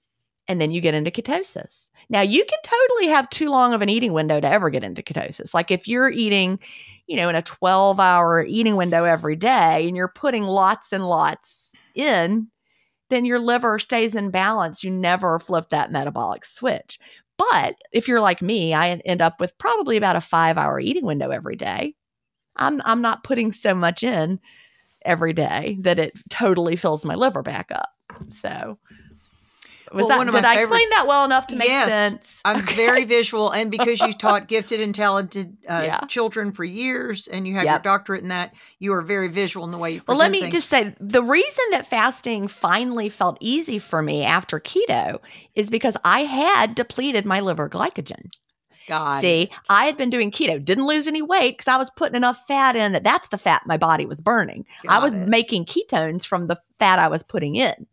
[0.48, 1.86] and then you get into ketosis.
[2.08, 5.02] Now, you can totally have too long of an eating window to ever get into
[5.02, 5.54] ketosis.
[5.54, 6.58] Like if you're eating,
[7.06, 11.06] you know, in a 12 hour eating window every day and you're putting lots and
[11.06, 12.48] lots in,
[13.10, 14.82] then your liver stays in balance.
[14.82, 16.98] You never flip that metabolic switch.
[17.36, 21.06] But if you're like me, I end up with probably about a five hour eating
[21.06, 21.94] window every day.
[22.56, 24.40] I'm, I'm not putting so much in
[25.04, 27.90] every day that it totally fills my liver back up.
[28.28, 28.78] So
[29.92, 32.40] was well, that did I explain that well enough to make yes, sense?
[32.44, 32.76] I'm okay.
[32.76, 36.00] very visual, and because you taught gifted and talented uh, yeah.
[36.06, 37.84] children for years, and you have yep.
[37.84, 40.02] your doctorate in that, you are very visual in the way you.
[40.06, 40.54] well, let me things.
[40.54, 45.18] just say the reason that fasting finally felt easy for me after keto
[45.54, 48.30] is because I had depleted my liver glycogen.
[48.86, 49.20] God.
[49.20, 52.46] See, I had been doing keto, didn't lose any weight because I was putting enough
[52.46, 54.64] fat in that that's the fat my body was burning.
[54.82, 55.28] Got I was it.
[55.28, 57.86] making ketones from the fat I was putting in,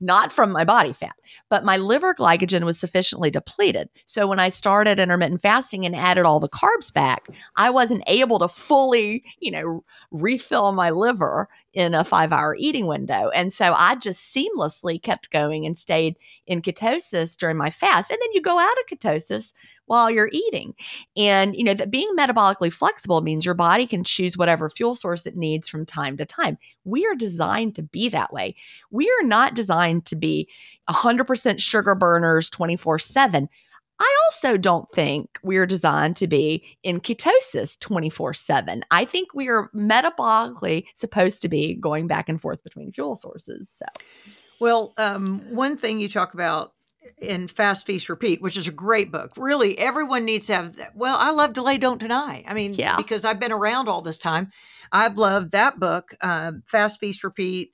[0.00, 1.14] not from my body fat.
[1.48, 3.88] But my liver glycogen was sufficiently depleted.
[4.06, 7.26] So when I started intermittent fasting and added all the carbs back,
[7.56, 12.86] I wasn't able to fully, you know, refill my liver in a five hour eating
[12.86, 13.30] window.
[13.34, 18.10] And so I just seamlessly kept going and stayed in ketosis during my fast.
[18.10, 19.52] And then you go out of ketosis
[19.86, 20.74] while you're eating.
[21.16, 25.26] And, you know, that being metabolically flexible means your body can choose whatever fuel source
[25.26, 26.58] it needs from time to time.
[26.84, 28.54] We are designed to be that way.
[28.90, 30.48] We are not designed to be
[30.88, 33.48] 100% sugar burners 24 7.
[34.02, 38.84] I also don't think we're designed to be in ketosis 24 7.
[38.90, 43.70] I think we are metabolically supposed to be going back and forth between fuel sources.
[43.70, 43.86] So,
[44.60, 46.72] well, um, one thing you talk about
[47.18, 49.30] in Fast Feast Repeat, which is a great book.
[49.36, 50.76] Really, everyone needs to have.
[50.96, 52.44] Well, I love Delay Don't Deny.
[52.44, 52.96] I mean, yeah.
[52.96, 54.50] because I've been around all this time.
[54.90, 57.72] I've loved that book, uh, Fast Feast Repeat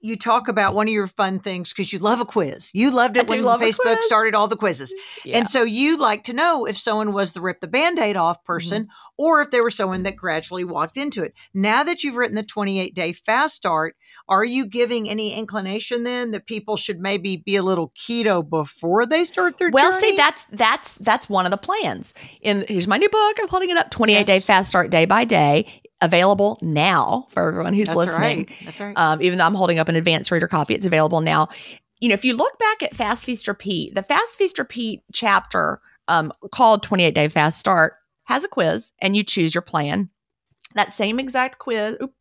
[0.00, 2.70] you talk about one of your fun things because you love a quiz.
[2.72, 4.94] You loved it when Facebook started all the quizzes.
[5.24, 5.38] Yeah.
[5.38, 8.38] And so you like to know if someone was the rip the band aid off
[8.38, 8.52] mm-hmm.
[8.52, 9.22] person mm-hmm.
[9.22, 11.34] or if they were someone that gradually walked into it.
[11.52, 13.94] Now that you've written the 28 day fast start,
[14.28, 19.04] are you giving any inclination then that people should maybe be a little keto before
[19.04, 20.10] they start their well, journey?
[20.10, 22.14] see, that's that's that's one of the plans.
[22.40, 23.36] In here's my new book.
[23.40, 23.90] I'm holding it up.
[23.90, 24.26] 28 yes.
[24.26, 28.38] day fast start day by day available now for everyone who's That's listening.
[28.38, 28.52] Right.
[28.64, 28.96] That's right.
[28.96, 31.48] Um, even though I'm holding up an advanced reader copy, it's available now.
[32.00, 35.80] You know, if you look back at Fast Feast Repeat, the Fast Feast Repeat chapter
[36.08, 40.08] um, called 28 Day Fast Start has a quiz, and you choose your plan.
[40.74, 42.14] That same exact quiz, oops,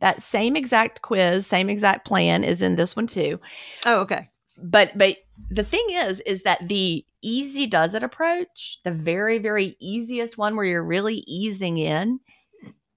[0.00, 3.40] that same exact quiz, same exact plan is in this one too.
[3.84, 4.28] Oh, okay.
[4.58, 5.18] But but
[5.50, 10.56] the thing is, is that the easy does it approach, the very very easiest one
[10.56, 12.20] where you're really easing in,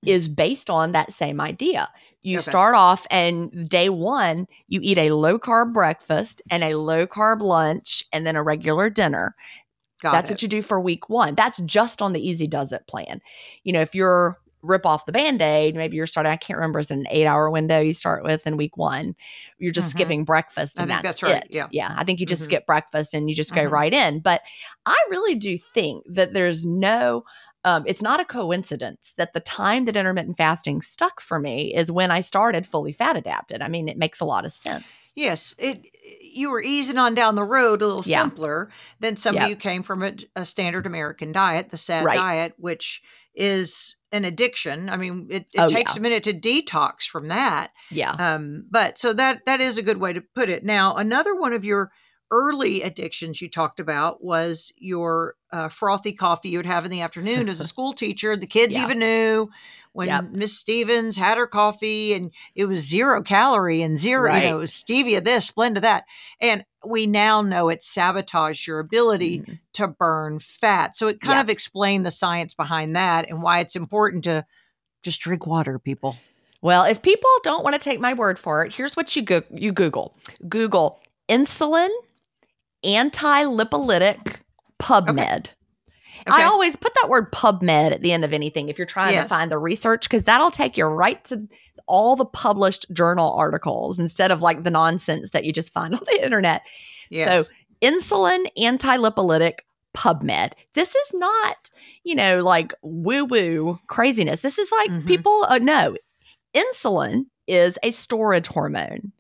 [0.06, 1.90] is based on that same idea.
[2.22, 2.50] You okay.
[2.50, 7.42] start off and day one, you eat a low carb breakfast and a low carb
[7.42, 9.36] lunch and then a regular dinner.
[10.02, 10.34] Got That's it.
[10.34, 11.36] what you do for week one.
[11.36, 13.22] That's just on the easy does it plan.
[13.64, 16.92] You know, if you're rip off the band-aid maybe you're starting i can't remember it's
[16.92, 19.16] an eight hour window you start with in week one
[19.58, 19.98] you're just mm-hmm.
[19.98, 21.48] skipping breakfast and that's, that's, right it.
[21.50, 22.50] yeah yeah i think you just mm-hmm.
[22.50, 23.74] skip breakfast and you just go mm-hmm.
[23.74, 24.42] right in but
[24.86, 27.24] i really do think that there's no
[27.66, 31.92] um, it's not a coincidence that the time that intermittent fasting stuck for me is
[31.92, 33.62] when I started fully fat adapted.
[33.62, 34.86] I mean, it makes a lot of sense.
[35.16, 35.86] Yes, it
[36.22, 38.22] you were easing on down the road a little yeah.
[38.22, 38.70] simpler
[39.02, 42.16] than some of you came from a, a, standard American diet, the SAD right.
[42.16, 43.02] diet, which
[43.36, 44.88] is an addiction.
[44.88, 46.00] I mean, it, it oh, takes yeah.
[46.00, 47.72] a minute to detox from that.
[47.92, 48.12] Yeah.
[48.12, 50.64] Um, but so that that is a good way to put it.
[50.64, 51.92] Now, another one of your
[52.32, 57.02] early addictions you talked about was your uh, frothy coffee you would have in the
[57.02, 58.38] afternoon as a school teacher.
[58.38, 58.84] The kids Yeah.
[58.84, 59.50] even knew
[59.94, 60.24] when Yep.
[60.32, 64.50] Miss Stephens had her coffee and it was zero calorie and zero, you Right.
[64.52, 66.04] know, it stevia this, Splenda that.
[66.40, 69.60] And we now know it sabotaged your ability Mhm.
[69.74, 70.96] to burn fat.
[70.96, 71.42] So it kind Yeah.
[71.42, 74.46] of explained the science behind that and why it's important to
[75.02, 76.18] just drink water, people.
[76.62, 79.44] Well, if people don't want to take my word for it, here's what you go-
[79.50, 80.14] you Google.
[80.48, 81.90] Google insulin
[82.84, 84.38] anti-lipolytic
[84.80, 85.50] PubMed.
[86.28, 86.44] I Okay.
[86.44, 89.26] always put that word PubMed at the end of anything if you're trying Yes.
[89.26, 91.48] to find the research because that'll take you right to
[91.88, 96.02] all the published journal articles instead of like the nonsense that you just find on
[96.06, 96.62] the internet.
[97.10, 97.48] Yes.
[97.48, 99.60] So, insulin anti-lipolytic
[99.96, 100.52] PubMed.
[100.74, 101.70] This is not,
[102.04, 104.42] you know, like woo-woo craziness.
[104.42, 105.08] This is like Mhm.
[105.08, 105.96] people uh, know
[106.54, 109.14] insulin is a storage hormone.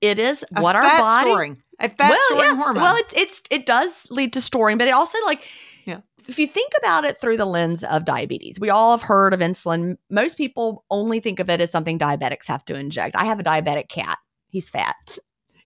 [0.00, 2.54] It is a what our body storing, a fat well, storing yeah.
[2.56, 2.82] hormone.
[2.82, 5.46] Well, it's it's it does lead to storing, but it also like
[5.84, 6.00] Yeah.
[6.28, 9.40] if you think about it through the lens of diabetes, we all have heard of
[9.40, 9.96] insulin.
[10.10, 13.14] Most people only think of it as something diabetics have to inject.
[13.16, 14.18] I have a diabetic cat.
[14.48, 15.18] He's fat.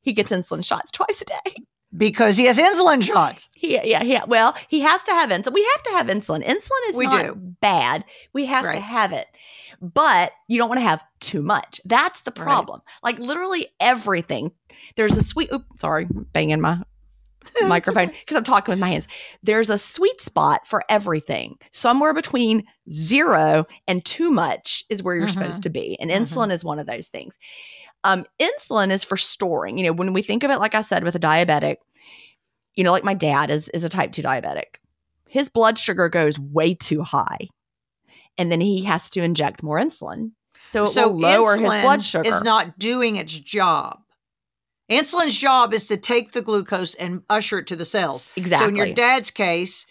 [0.03, 1.57] He gets insulin shots twice a day.
[1.97, 3.49] because he has insulin shots.
[3.55, 4.25] He, yeah, yeah.
[4.27, 5.53] Well, he has to have insulin.
[5.55, 6.43] We have to have insulin.
[6.45, 7.35] Insulin is We not do.
[7.61, 8.05] bad.
[8.33, 9.27] We have to have it,
[9.81, 11.81] but you don't want to have too much.
[11.85, 12.45] That's the Right.
[12.45, 12.81] problem.
[13.03, 14.53] Like literally everything.
[14.97, 15.51] There's a sweet.
[15.53, 16.81] Oops, sorry, banging my
[17.67, 19.09] microphone because I'm talking with my hands.
[19.43, 21.59] There's a sweet spot for everything.
[21.73, 25.33] Somewhere between zero and too much is where you're Mhm.
[25.33, 25.99] supposed to be.
[26.01, 26.21] And Mhm.
[26.23, 27.39] insulin is one of those things.
[28.05, 29.79] Um, insulin is for storing.
[29.79, 31.77] You know, when we think of it, like I said, with a diabetic,
[32.75, 34.77] you know, like my dad is is a type 2 diabetic.
[35.29, 37.49] His blood sugar goes way too high.
[38.39, 40.33] And then he has to inject more insulin.
[40.67, 42.29] So it so will lower his insulin blood sugar.
[42.29, 43.99] is not doing its job.
[44.91, 48.33] Insulin's job is to take the glucose and usher it to the cells.
[48.37, 48.65] Exactly.
[48.65, 49.87] So in your dad's case,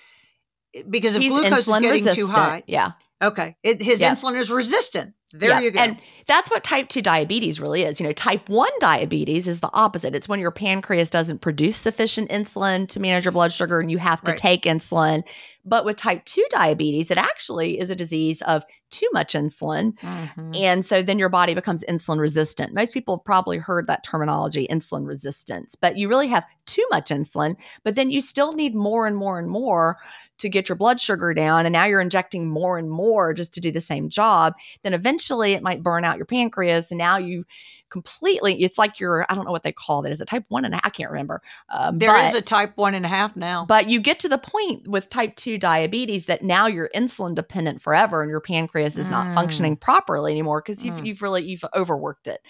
[0.89, 2.31] because if He's glucose is getting too resistant.
[2.31, 2.91] high, Yeah.
[3.21, 5.13] okay, it, his insulin is resistant.
[5.33, 5.79] There Yeah, you go.
[5.79, 7.99] And that's what type 2 diabetes really is.
[7.99, 10.15] You know, type 1 diabetes is the opposite.
[10.15, 13.99] It's when your pancreas doesn't produce sufficient insulin to manage your blood sugar and you
[13.99, 14.39] have to Right.
[14.39, 15.23] take insulin.
[15.65, 19.93] But with type 2 diabetes, it actually is a disease of too much insulin.
[20.01, 20.59] Mhm.
[20.59, 22.73] And so then your body becomes insulin resistant.
[22.73, 27.09] Most people have probably heard that terminology, insulin resistance, but you really have too much
[27.11, 29.97] insulin, but then you still need more and more and more
[30.39, 31.65] to get your blood sugar down.
[31.65, 34.53] And now you're injecting more and more just to do the same job.
[34.83, 36.91] Then eventually it might burn out your pancreas.
[36.91, 37.45] And now you
[37.89, 40.11] completely, it's like you're, I don't know what they call it.
[40.11, 41.41] Is it type one and a- I can't remember.
[41.69, 43.65] Um, There is but- a type one and a half now.
[43.65, 47.81] but you get to the point with type 2 diabetes that now you're insulin dependent
[47.81, 49.33] forever and your pancreas is not Mm.
[49.33, 51.05] functioning properly anymore because you've, Mm.
[51.07, 52.41] you've really you've overworked it.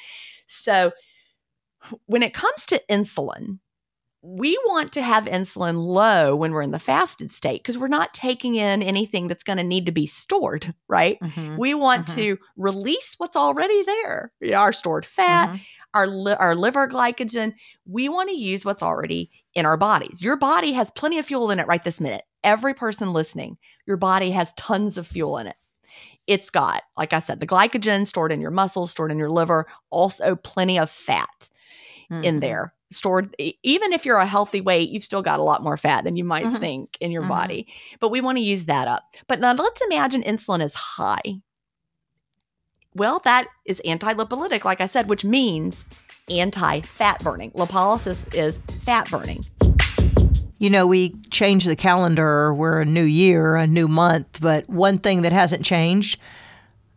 [0.45, 0.91] So
[2.06, 3.60] when it comes to insulin,
[4.21, 8.13] we want to have insulin low when we're in the fasted state because we're not
[8.13, 11.17] taking in anything that's going to need to be stored, right?
[11.21, 11.58] Mhm.
[11.58, 12.15] We want Mhm.
[12.15, 15.60] to release what's already there, you know, our stored fat, Mhm.
[15.93, 17.53] our li- our liver glycogen.
[17.86, 20.21] We want to use what's already in our bodies.
[20.21, 22.23] Your body has plenty of fuel in it right this minute.
[22.43, 25.55] Every person listening, your body has tons of fuel in it.
[26.27, 29.65] It's got, like I said, the glycogen stored in your muscles, stored in your liver,
[29.89, 31.49] also plenty of fat
[32.12, 32.41] in Mhm.
[32.41, 32.73] there.
[32.91, 36.15] Stored, even if you're a healthy weight, you've still got a lot more fat than
[36.15, 36.60] you might Mhm.
[36.60, 37.30] think in your Mhm.
[37.30, 37.67] body.
[37.99, 39.15] But we want to use that up.
[39.28, 41.41] But now let's imagine insulin is high.
[42.95, 45.86] Well, that is anti lipolytic, like I said, which means
[46.30, 47.52] anti fat burning.
[47.52, 49.45] Lipolysis is fat burning.
[50.58, 52.54] You know, we change the calendar.
[52.54, 56.19] We're a new year, a new month, but one thing that hasn't changed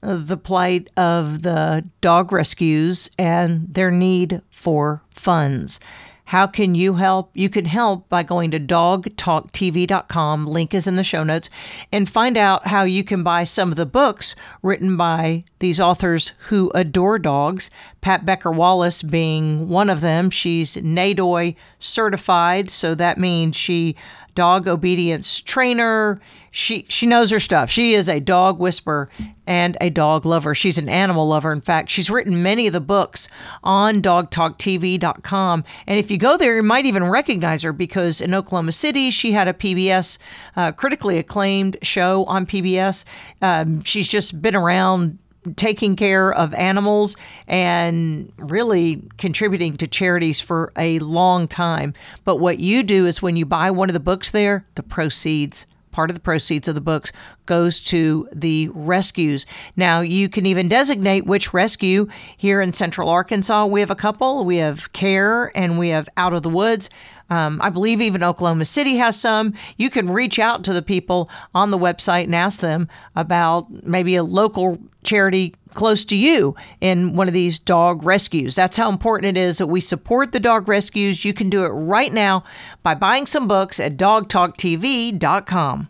[0.03, 5.81] the plight of the dog rescues and their need for funds.
[6.27, 7.31] How can you help?
[7.35, 11.51] You can help by going to dogtalktv.com, link is in the show notes,
[11.93, 16.33] and find out how you can buy some of the books written by these authors
[16.49, 17.71] who adore dogs.
[18.01, 20.31] Pat Becker Wallace being one of them.
[20.31, 23.95] She's NADOI certified, so that means she
[24.35, 26.21] dog obedience trainer.
[26.51, 27.71] She she knows her stuff.
[27.71, 29.09] She is a dog whisperer
[29.47, 30.55] and a dog lover.
[30.55, 31.53] She's an animal lover.
[31.53, 33.29] In fact, she's written many of the books
[33.65, 35.65] on dogtalktv.com.
[35.87, 39.33] And if you go there, you might even recognize her because in Oklahoma City, she
[39.33, 40.19] had a PBS
[40.57, 43.05] uh, critically acclaimed show on PBS.
[43.41, 45.19] Um, she's just been around
[45.57, 47.17] taking care of animals
[47.49, 51.95] and really contributing to charities for a long time.
[52.25, 55.67] But what you do is when you buy one of the books there, the proceeds
[55.93, 57.13] part of the proceeds of the books
[57.47, 59.47] goes to the rescues.
[59.77, 63.67] Now, you can even designate which rescue here in central Arkansas.
[63.67, 64.45] We have a couple.
[64.45, 66.91] We have Care and we have Out of the Woods.
[67.33, 69.55] Um, I believe even Oklahoma City has some.
[69.79, 74.17] You can reach out to the people on the website and ask them about maybe
[74.17, 78.55] a local charity close to you in one of these dog rescues.
[78.55, 81.25] That's how important it is that we support the dog rescues.
[81.25, 82.45] You can do it right now
[82.83, 85.89] by buying some books at dogtalktv.com.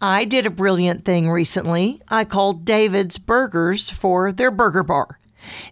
[0.00, 2.00] I did a brilliant thing recently.
[2.08, 5.18] I called David's Burgers for their burger bar.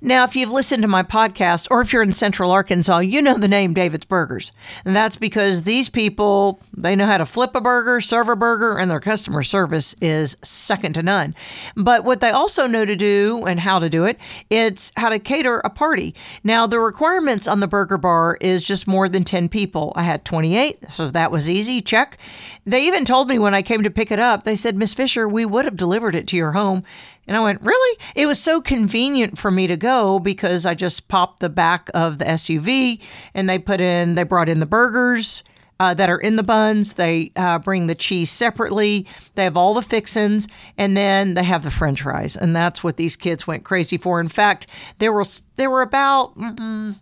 [0.00, 3.38] Now, if you've listened to my podcast or if you're in Central Arkansas, you know
[3.38, 4.52] the name David's Burgers.
[4.84, 8.78] And that's because these people, they know how to flip a burger, serve a burger,
[8.78, 11.34] and their customer service is second to none.
[11.76, 14.18] But what they also know to do and how to do it,
[14.50, 16.14] it's how to cater a party.
[16.44, 19.92] Now, the requirements on the burger bar is just more than 10 people.
[19.96, 21.80] I had 28, so that was easy.
[21.80, 22.18] Check.
[22.64, 25.28] They even told me when I came to pick it up, they said, Miss Fischer,
[25.28, 26.84] we would have delivered it to your home.
[27.26, 27.98] And I went, Really?
[28.14, 32.18] It was so convenient for me to go because I just popped the back of
[32.18, 33.00] the SUV
[33.34, 35.42] and they put in, they brought in the burgers.
[35.80, 36.94] Uh, that are in the buns.
[36.94, 39.04] They uh, bring the cheese separately.
[39.34, 40.46] They have all the fixins,
[40.78, 44.20] and then they have the French fries, and that's what these kids went crazy for.
[44.20, 44.68] In fact,
[44.98, 45.24] there were
[45.56, 46.94] there were about mm,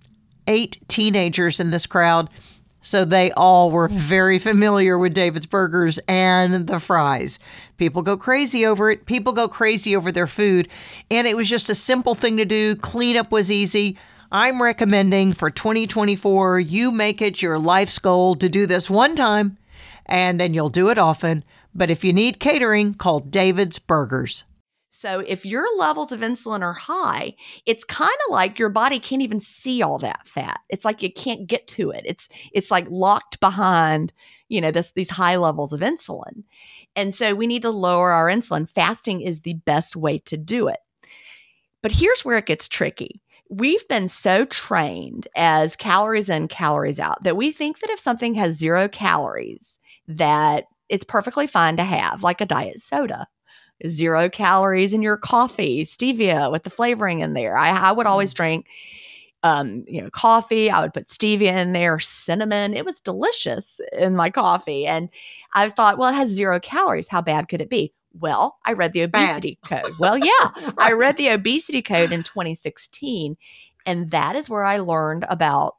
[0.46, 2.30] eight teenagers in this crowd,
[2.80, 7.38] so they all were very familiar with David's Burgers and the fries.
[7.80, 9.06] People go crazy over it.
[9.06, 10.68] People go crazy over their food.
[11.10, 12.76] And it was just a simple thing to do.
[12.76, 13.96] Cleanup was easy.
[14.30, 19.56] I'm recommending for 2024, you make it your life's goal to do this one time
[20.04, 21.42] and then you'll do it often.
[21.74, 24.44] But if you need catering, call David's Burgers.
[24.92, 27.34] So if your levels of insulin are high,
[27.64, 30.60] it's kind of like your body can't even see all that fat.
[30.68, 32.02] It's like you can't get to it.
[32.04, 34.12] It's it's like locked behind,
[34.48, 36.42] you know, this, these high levels of insulin.
[36.96, 38.68] And so we need to lower our insulin.
[38.68, 40.78] Fasting is the best way to do it.
[41.82, 43.22] But here's where it gets tricky.
[43.48, 48.34] We've been so trained as calories in, calories out that we think that if something
[48.34, 49.78] has zero calories,
[50.08, 53.28] that it's perfectly fine to have, like a diet soda
[53.86, 57.56] zero calories in your coffee, stevia with the flavoring in there.
[57.56, 58.36] I, I would always mm.
[58.36, 58.66] drink
[59.42, 60.70] um, you know, coffee.
[60.70, 62.74] I would put stevia in there, cinnamon.
[62.74, 64.86] It was delicious in my coffee.
[64.86, 65.08] And
[65.54, 67.08] I thought, well, it has zero calories.
[67.08, 67.92] How bad could it be?
[68.12, 69.82] Well, I read the obesity bad.
[69.82, 69.98] code.
[69.98, 70.74] Well, yeah, right.
[70.78, 73.36] I read the obesity code in 2016.
[73.86, 75.76] And that is where I learned about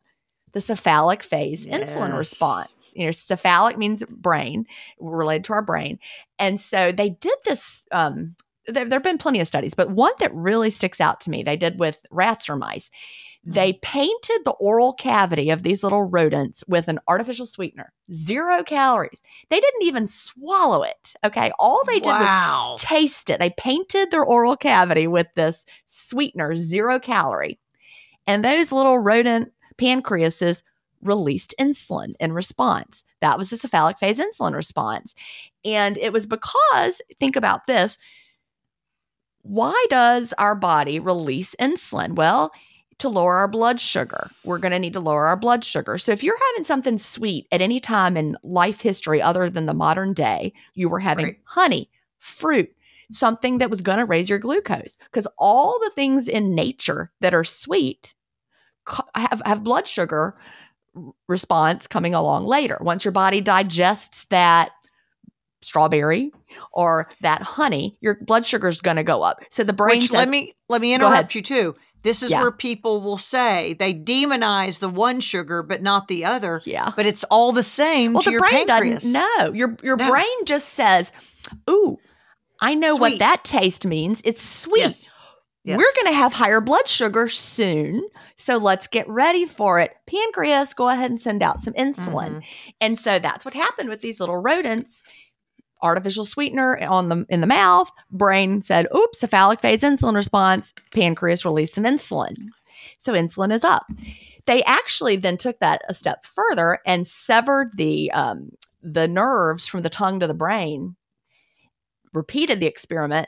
[0.54, 1.92] the cephalic phase yes.
[1.92, 2.72] insulin response.
[2.96, 4.66] You know, cephalic means brain,
[5.00, 6.00] related to our brain.
[6.40, 7.84] And so they did this.
[7.92, 8.36] Um,
[8.68, 11.44] there, there have been plenty of studies, but one that really sticks out to me,
[11.44, 12.92] they did with rats or mice.
[13.44, 13.80] They mm-hmm.
[13.82, 19.20] painted the oral cavity of these little rodents with an artificial sweetener, zero calories.
[19.50, 21.16] They didn't even swallow it.
[21.24, 21.52] Okay.
[21.58, 22.74] All they did wow.
[22.74, 23.40] was taste it.
[23.40, 27.60] They painted their oral cavity with this sweetener, zero calorie.
[28.28, 30.62] And those little rodent pancreases
[31.02, 33.04] released insulin in response.
[33.22, 35.14] That was the cephalic phase insulin response.
[35.66, 37.98] And it was because, think about this,
[39.44, 42.16] why does our body release insulin?
[42.16, 42.52] Well,
[43.02, 44.30] to lower our blood sugar.
[44.44, 45.98] We're going to need to lower our blood sugar.
[45.98, 49.74] So if you're having something sweet at any time in life history other than the
[49.74, 51.40] modern day, you were having right.
[51.46, 51.90] honey,
[52.20, 52.70] fruit,
[53.10, 57.34] something that was going to raise your glucose because all the things in nature that
[57.34, 58.14] are sweet
[59.16, 60.38] have, have blood sugar
[61.28, 62.78] response coming along later.
[62.82, 64.72] Once your body digests that
[65.62, 66.32] strawberry
[66.74, 69.44] or that honey, your blood sugar is going to go up.
[69.50, 71.76] So the brain Which, says, let me let me interrupt you too.
[72.04, 72.42] This is yeah.
[72.42, 76.62] where people will say they demonize the one sugar but not the other.
[76.66, 76.92] Yeah.
[76.96, 79.04] But it's all the same well, the brain pancreas.
[79.04, 79.54] doesn't know.
[79.54, 80.10] Your your no.
[80.10, 81.12] brain just says,
[81.70, 81.98] "Ooh,
[82.60, 83.12] I know sweet.
[83.12, 84.22] what that taste means.
[84.26, 85.12] It's sweet." Yes.
[85.64, 85.78] Yes.
[85.78, 88.08] We're going to have higher blood sugar soon.
[88.36, 89.94] So let's get ready for it.
[90.08, 92.30] Pancreas, go ahead and send out some insulin.
[92.30, 92.70] Mm-hmm.
[92.82, 95.04] And so that's what happened with these little rodents.
[95.84, 97.90] Artificial sweetener on the in the mouth.
[98.12, 102.36] Brain said, "Oops, cephalic phase insulin response." Pancreas released some insulin.
[103.00, 103.88] So insulin is up.
[104.46, 108.52] They actually then took that a step further and severed the um,
[108.84, 110.98] the nerves from the tongue to the brain.
[112.14, 113.28] Repeated the experiment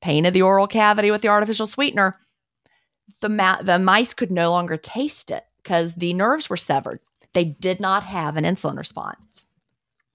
[0.00, 2.18] painted the oral cavity with the artificial sweetener,
[3.20, 7.00] the, ma- the mice could no longer taste it because the nerves were severed.
[7.32, 9.44] They did not have an insulin response.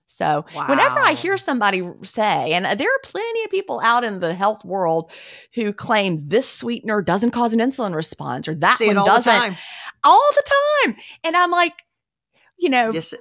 [0.07, 0.67] So, wow.
[0.67, 4.35] whenever I hear somebody say, and uh, there are plenty of people out in the
[4.35, 5.11] health world
[5.55, 9.57] who claim this sweetener doesn't cause an insulin response or that one doesn't, the
[10.03, 10.43] all the
[10.85, 10.95] time.
[11.23, 11.73] And I'm like,
[12.59, 13.15] you know, yes,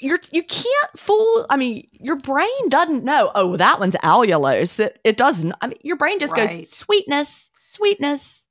[0.00, 4.98] you're you can't fool i mean your brain doesn't know oh that one's allulose it,
[5.04, 6.48] it doesn't i mean your brain just right.
[6.48, 8.46] goes sweetness sweetness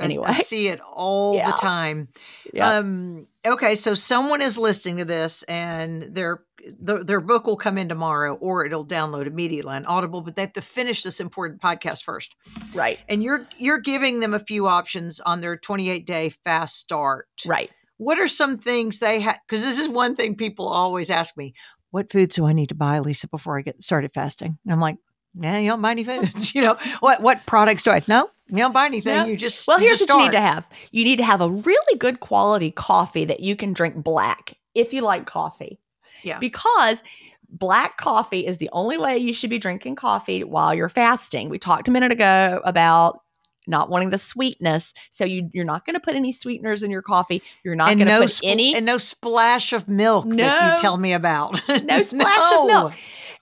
[0.00, 0.24] I- Anyway.
[0.26, 1.52] I, see it all Yeah.
[1.52, 2.08] the time.
[2.52, 2.68] Yeah.
[2.78, 6.42] Um, okay, so someone is listening to this, and their
[6.80, 10.20] the, their book will come in tomorrow, or it'll download immediately on Audible.
[10.22, 12.34] But they have to finish this important podcast first.
[12.74, 12.98] right.
[13.08, 17.28] And you're you're giving them a few options on their 28 day fast start.
[17.46, 17.70] Right.
[17.96, 19.38] What are some things they have?
[19.46, 21.54] Because this is one thing people always ask me:
[21.90, 24.58] What foods do I need to buy, Lisa, before I get started fasting?
[24.64, 24.96] And I'm like,
[25.34, 26.54] Yeah, you don't buy any foods.
[26.54, 27.22] you know what?
[27.22, 28.02] What products do I?
[28.08, 29.16] No, you don't buy anything.
[29.16, 29.24] No.
[29.26, 30.68] You just Well, you here's just what you need to have.
[30.90, 34.92] You need to have a really good quality coffee that you can drink black if
[34.92, 35.80] you like coffee.
[36.22, 36.38] Yeah.
[36.38, 37.02] Because
[37.48, 41.48] black coffee is the only way you should be drinking coffee while you're fasting.
[41.48, 43.20] We talked a minute ago about
[43.66, 44.92] not wanting the sweetness.
[45.10, 47.42] So you you're not going to put any sweeteners in your coffee.
[47.62, 50.74] You're not going to no put spl- any and no splash of milk that No.
[50.76, 51.60] you tell me about.
[51.68, 52.92] no splash of milk.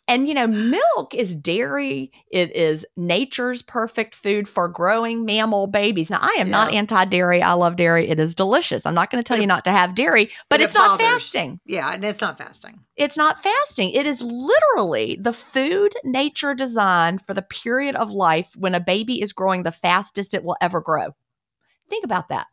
[0.08, 2.10] And you know, milk is dairy.
[2.30, 6.10] It is nature's perfect food for growing mammal babies.
[6.10, 7.40] Now, I am not anti-dairy.
[7.40, 8.08] I love dairy.
[8.08, 8.84] It is delicious.
[8.84, 11.60] I'm not going to tell you not to have dairy, but, it it's not fasting.
[11.64, 12.80] Yeah, and it's not fasting.
[12.96, 13.92] It's not fasting.
[13.92, 19.22] It is literally the food nature designed for the period of life when a baby
[19.22, 21.14] is growing the fastest it will ever grow.
[21.88, 22.48] Think about that.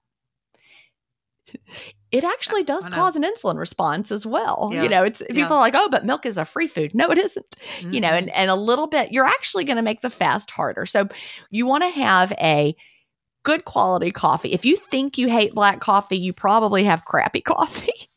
[2.11, 4.69] It actually does cause an insulin response as well.
[4.73, 4.83] Yeah.
[4.83, 5.47] You know, it's people Yeah.
[5.49, 8.29] are like, "Oh, but milk is a free food." No, it isn't you know, and,
[8.35, 10.85] and a little bit, you're actually going to make the fast harder.
[10.85, 11.07] So
[11.51, 12.75] you want to have a
[13.43, 14.53] good quality coffee.
[14.53, 18.09] If you think you hate black coffee, you probably have crappy coffee.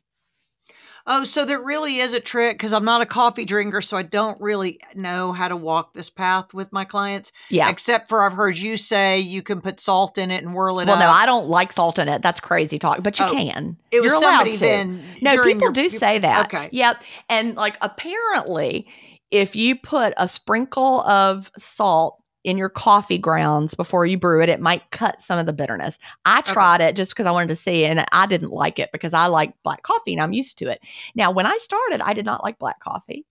[1.06, 4.02] Oh, so there really is a trick because I'm not a coffee drinker, so I
[4.02, 7.32] don't really know how to walk this path with my clients.
[7.50, 7.68] Yeah.
[7.70, 10.86] Except for I've heard you say you can put salt in it and whirl it
[10.86, 11.08] Well, no.
[11.08, 12.22] I don't like salt in it.
[12.22, 13.76] That's crazy talk, but you Oh, can.
[13.90, 14.58] it was You're allowed somebody to.
[14.60, 15.02] then.
[15.20, 16.46] No, people your- do your- say that.
[16.46, 16.68] Okay.
[16.72, 17.02] Yep.
[17.28, 18.86] And like apparently,
[19.30, 24.48] if you put a sprinkle of salt in your coffee grounds before you brew it,
[24.48, 25.98] it might cut some of the bitterness.
[26.24, 26.52] I Okay.
[26.52, 29.26] tried it just because I wanted to see, and I didn't like it because I
[29.26, 30.80] like black coffee and I'm used to it.
[31.14, 33.24] Now, when I started, I did not like black coffee,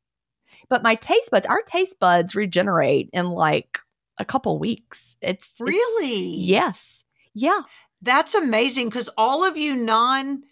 [0.69, 3.79] but my taste buds, our taste buds regenerate in like
[4.17, 5.17] a couple weeks.
[5.21, 6.35] It's it's- Really?
[6.37, 7.03] yes.
[7.33, 7.61] Yeah.
[8.01, 10.43] That's amazing because all of you non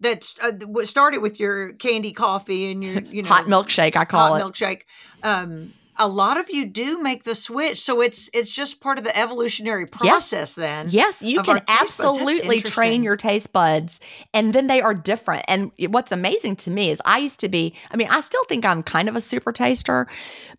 [0.00, 4.04] that uh, what started with your candy coffee and your you know Hot milkshake, I
[4.04, 4.44] call hot it.
[4.44, 4.82] milkshake.
[5.22, 9.04] Um, a lot of you do make the switch, so it's it's just part of
[9.04, 10.54] the evolutionary process.
[10.54, 11.66] Then, Yes, you can taste buds.
[11.66, 14.00] That's absolutely train your taste buds,
[14.34, 15.44] and then they are different.
[15.48, 18.64] And what's amazing to me is I used to be, I mean, I still think
[18.64, 20.06] I'm kind of a super taster,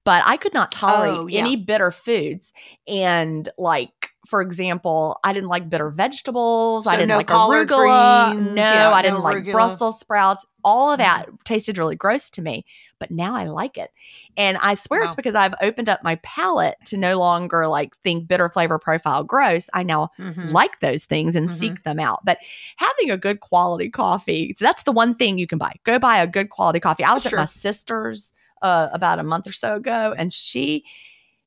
[0.04, 1.42] but I could not tolerate Oh, yeah.
[1.42, 2.54] any bitter foods.
[2.88, 6.86] And like, for example, I didn't like bitter vegetables.
[6.88, 8.32] I didn't no like arugula.
[8.34, 9.52] greens, no, yeah, I didn't no like arugula.
[9.54, 10.46] Brussels sprouts.
[10.64, 11.36] All of that Mm-hmm.
[11.46, 12.66] tasted really gross to me.
[13.00, 13.92] But now I like it.
[14.38, 18.28] And I swear it's because I've opened up my palate to no longer like think
[18.28, 19.68] bitter flavor profile gross.
[19.74, 20.52] I now Mhm.
[20.52, 21.60] like those things and Mhm.
[21.60, 22.26] seek them out.
[22.26, 22.40] But
[22.78, 25.74] having a good quality coffee, so that's the one thing you can buy.
[25.84, 27.04] Go buy a good quality coffee.
[27.04, 27.38] I was Sure.
[27.40, 28.34] at my sister's
[28.64, 30.84] uh, about a month or so ago, and she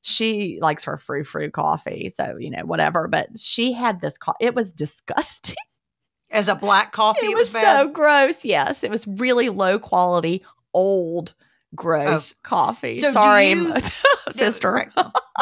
[0.01, 3.07] she likes her frou frou coffee, so you know whatever.
[3.07, 4.17] But she had this.
[4.17, 5.55] Co- it was disgusting.
[6.31, 7.81] as a black coffee, it it was, was, bad.
[7.81, 8.45] so gross.
[8.45, 10.43] Yes, it was really low quality,
[10.73, 11.33] old,
[11.75, 12.95] gross coffee.
[12.95, 13.73] So Sorry, you-
[14.31, 14.91] sister.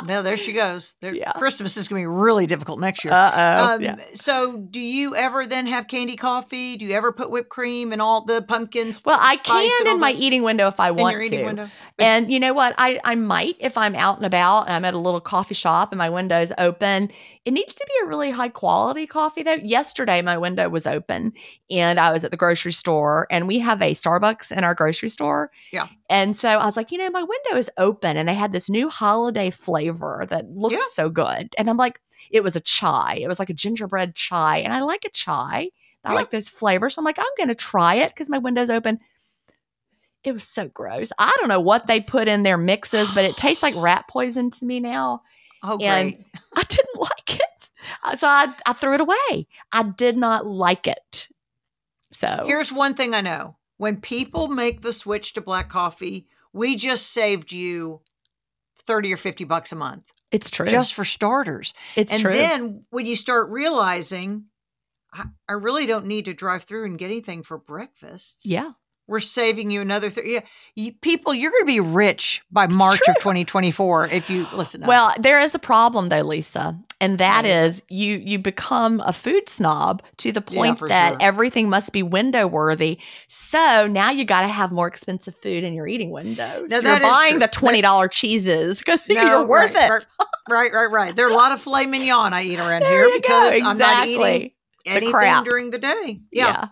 [0.06, 0.96] No, there she goes.
[1.02, 1.32] There, Yeah.
[1.34, 3.14] Christmas is going to be really difficult next year.
[3.14, 3.76] Uh oh.
[3.76, 3.98] um, yeah.
[4.14, 6.78] So, do you ever then have candy coffee?
[6.78, 9.04] Do you ever put whipped cream and all the pumpkins?
[9.04, 11.46] Well, I can in my eating window if I in want your to.
[11.46, 11.70] window?
[12.00, 12.74] And you know what?
[12.78, 15.92] I, I might if I'm out and about and I'm at a little coffee shop
[15.92, 17.12] and my window's open.
[17.46, 19.56] It needs to be a really high quality coffee though.
[19.56, 21.34] Yesterday my window was open
[21.70, 25.10] and I was at the grocery store and we have a Starbucks in our grocery
[25.10, 25.52] store.
[25.72, 25.88] Yeah.
[26.10, 28.70] And so I was like, you know, my window is open and they had this
[28.70, 30.80] new holiday flavor that looked Yeah.
[30.94, 31.54] so good.
[31.58, 32.00] And I'm like,
[32.32, 33.20] it was a chai.
[33.22, 34.58] It was like a gingerbread chai.
[34.60, 35.70] And I like a chai.
[36.06, 36.16] I Yeah.
[36.16, 36.96] like those flavors.
[36.96, 39.00] So I'm like, I'm going to try it because my window's open.
[40.24, 41.12] It was so gross.
[41.18, 44.52] I don't know what they put in their mixes, but it tastes like rat poison
[44.52, 45.22] to me now.
[45.64, 46.26] Oh, and- great.
[46.56, 47.70] I didn't like it.
[48.04, 49.48] Uh, So I, I threw it away.
[49.72, 51.28] I did not like it.
[52.12, 56.76] So Here's one thing I know: when people make the switch to black coffee, we
[56.76, 58.02] just saved you
[58.86, 60.66] thirty or fifty bucks a month it's true.
[60.68, 61.74] just for starters.
[61.96, 62.34] it's and true.
[62.34, 64.46] then when you start realizing,
[65.14, 68.46] I, I really don't need to drive through and get anything for breakfast.
[68.46, 68.72] yeah.
[69.10, 70.36] We're saving you another three.
[70.36, 70.42] Yeah,
[70.76, 74.84] you, people, you're going to be rich by March of 2024 if you listen.
[74.86, 77.66] Well, there is a problem though, Lisa, and that Yeah.
[77.66, 81.18] is you you become a food snob to the point for that sure.
[81.22, 83.00] everything must be window worthy.
[83.28, 86.68] So now you got to have more expensive food in your eating window.
[86.70, 87.40] So you're buying true.
[87.40, 90.06] the twenty dollar cheeses because No, you're worth right, it.
[90.50, 91.16] Right, right, right, right.
[91.16, 93.68] There are a lot of filet mignon I eat around There here because go.
[93.70, 94.52] I'm not eating
[94.86, 95.14] Exactly.
[95.14, 96.18] anything during the day.
[96.32, 96.68] Yeah.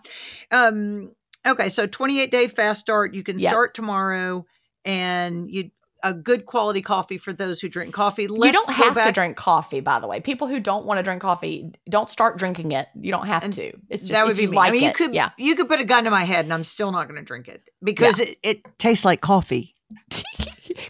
[0.50, 1.12] Um.
[1.46, 1.68] Okay.
[1.68, 3.14] So 28 day fast start.
[3.14, 3.50] You can Yep.
[3.50, 4.44] start tomorrow,
[4.84, 5.70] and you
[6.04, 8.22] a good quality coffee for those who drink coffee.
[8.22, 10.20] You Let's don't go have to drink coffee, by the way.
[10.20, 12.86] People who don't want to drink coffee, don't start drinking it.
[12.94, 13.72] You don't have And to.
[13.90, 14.56] It's just that would be you me.
[14.56, 14.94] like I mean, you it.
[14.94, 15.30] could yeah.
[15.38, 17.48] you could put a gun to my head, and I'm still not going to drink
[17.48, 19.74] it because it, it tastes like coffee.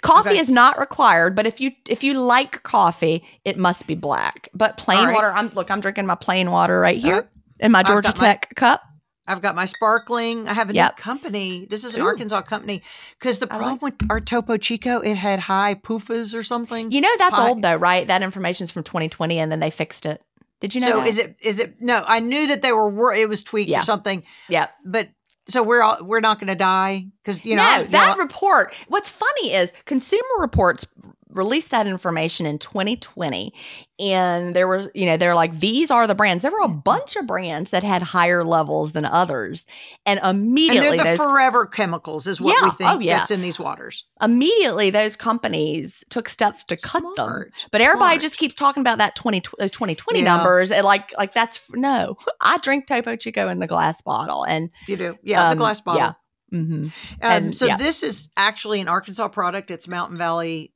[0.02, 0.38] Coffee Okay.
[0.38, 4.48] is not required, but if you if you like coffee, it must be black.
[4.52, 5.14] But plain right.
[5.14, 7.22] water, I'm look, I'm drinking my plain water right here Uh,
[7.60, 8.82] in my Georgia got my- Tech cup.
[9.28, 10.48] I've got my sparkling.
[10.48, 10.96] I have a Yep.
[10.98, 11.66] new company.
[11.68, 12.06] This is an Ooh.
[12.06, 12.82] Arkansas company
[13.18, 16.90] because the I like- problem with our Topo Chico, it had high PFAS or something.
[16.90, 17.48] You know that's Pie.
[17.48, 18.06] old though, right?
[18.06, 20.22] That information is from 2020, and then they fixed it.
[20.60, 20.88] Did you know?
[20.88, 21.06] so that?
[21.08, 22.02] is it is it no?
[22.08, 23.82] I knew that they were it was tweaked Yeah.
[23.82, 24.68] or something, Yeah.
[24.84, 25.08] but
[25.48, 28.74] so we're all, we're not going to die because you know no, that report.
[28.88, 30.86] What's funny is Consumer Reports
[31.30, 33.52] released that information in 2020,
[34.00, 36.42] and there was, you know, they're like, these are the brands.
[36.42, 39.64] There were a bunch of brands that had higher levels than others,
[40.06, 43.18] and and immediately they're the those forever chemicals is what we think Oh, yeah.
[43.18, 44.04] that's in these waters.
[44.22, 47.14] immediately those companies took steps to cut them.
[47.14, 48.20] Smart, But everybody smart.
[48.22, 50.24] just keeps talking about that 20, those 2020 Yeah.
[50.36, 50.70] numbers.
[50.70, 54.44] And like, like that's no, I drink Topo Chico in the glass bottle.
[54.44, 56.00] And you do yeah the um, glass bottle.
[56.00, 56.12] yeah.
[56.50, 57.76] hmm Um, And, so yeah.
[57.76, 59.70] this is actually an Arkansas product.
[59.70, 60.72] It's Mountain Valley.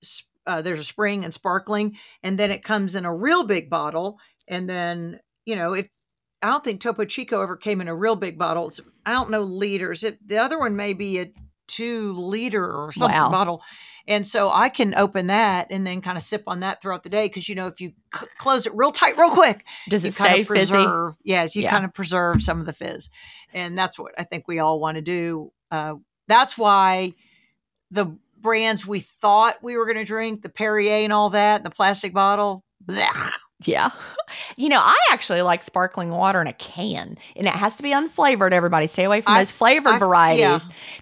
[0.47, 4.19] Uh, there's a spring and sparkling, and then it comes in a real big bottle.
[4.49, 5.89] And then you know, if
[6.43, 8.69] I don't think Topo Chico ever came in a real big bottle.
[8.69, 10.03] It's I don't know liters.
[10.05, 11.33] It, the other one may be a
[11.69, 13.31] two liter or something Wow.
[13.31, 13.63] bottle.
[14.09, 17.09] And so I can open that and then kind of sip on that throughout the
[17.09, 20.13] day because you know if you c- close it real tight, real quick, Does it
[20.13, 20.73] stay of fizzy?
[20.73, 21.15] preserve.
[21.23, 21.71] Yes, you Yeah.
[21.71, 23.09] kind of preserve some of the fizz,
[23.55, 25.53] and that's what I think we all want to do.
[25.71, 25.95] Uh,
[26.27, 27.15] that's why
[27.93, 31.71] the brands we thought we were going to drink, the Perrier and all that, the
[31.71, 33.33] plastic bottle, blech.
[33.65, 33.91] Yeah.
[34.57, 37.91] You know, I actually like sparkling water in a can, and it has to be
[37.91, 38.53] unflavored.
[38.53, 40.59] Everybody stay away from I've- those flavored I've- varieties yeah.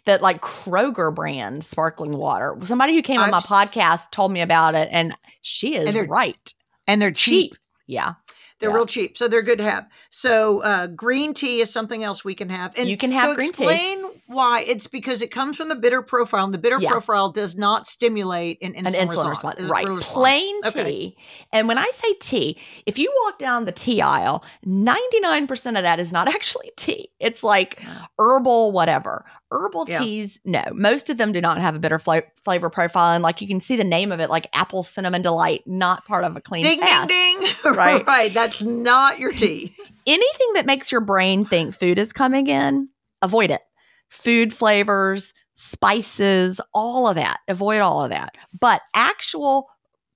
[0.06, 2.56] that like Kroger brand sparkling water.
[2.64, 6.08] Somebody who came on I've my podcast told me about it, and she is And
[6.08, 6.54] right.
[6.88, 7.52] and they're cheap.
[7.52, 7.58] Cheap.
[7.86, 8.14] Yeah.
[8.60, 8.76] They're Yeah.
[8.76, 9.88] real cheap, so they're good to have.
[10.10, 12.72] So uh, green tea is something else we can have.
[12.78, 13.64] And You can have so green tea.
[13.64, 14.60] explain why.
[14.66, 16.90] It's because it comes from the bitter profile, and the bitter Yeah.
[16.90, 19.28] profile does not stimulate an insulin, An insulin response.
[19.28, 19.60] response.
[19.60, 19.88] uh, Right.
[19.88, 20.12] response.
[20.14, 20.84] Plain Okay.
[20.84, 21.16] tea.
[21.52, 25.98] And when I say tea, if you walk down the tea aisle, 99% of that
[25.98, 27.10] is not actually tea.
[27.18, 27.80] It's like
[28.18, 29.24] herbal whatever.
[29.52, 29.98] Herbal Yeah.
[29.98, 30.62] teas, no.
[30.72, 33.12] Most of them do not have a bitter fla- flavor profile.
[33.14, 36.24] And like you can see the name of it, like apple cinnamon delight, not part
[36.24, 37.08] of a clean Ding, fast.
[37.08, 37.48] ding, ding.
[37.74, 38.06] Right.
[38.06, 38.32] right.
[38.32, 39.74] That's not your tea.
[40.06, 42.88] Anything that makes your brain think food is coming in,
[43.22, 43.60] avoid it.
[44.08, 47.38] Food flavors, spices, all of that.
[47.48, 48.36] Avoid all of that.
[48.60, 49.66] But actual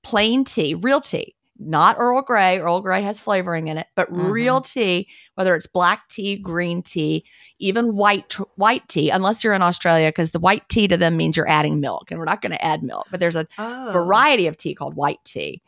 [0.03, 2.59] plain tea, real tea, not Earl Grey.
[2.59, 4.31] Earl Grey has flavoring in it, but Mhm.
[4.33, 7.25] real tea, whether it's black tea, green tea,
[7.59, 11.17] even white tr- white tea, unless you're in Australia, because the white tea to them
[11.17, 13.07] means you're adding milk, and we're not going to add milk.
[13.11, 13.91] But there's a Oh.
[13.93, 15.63] variety of tea called white tea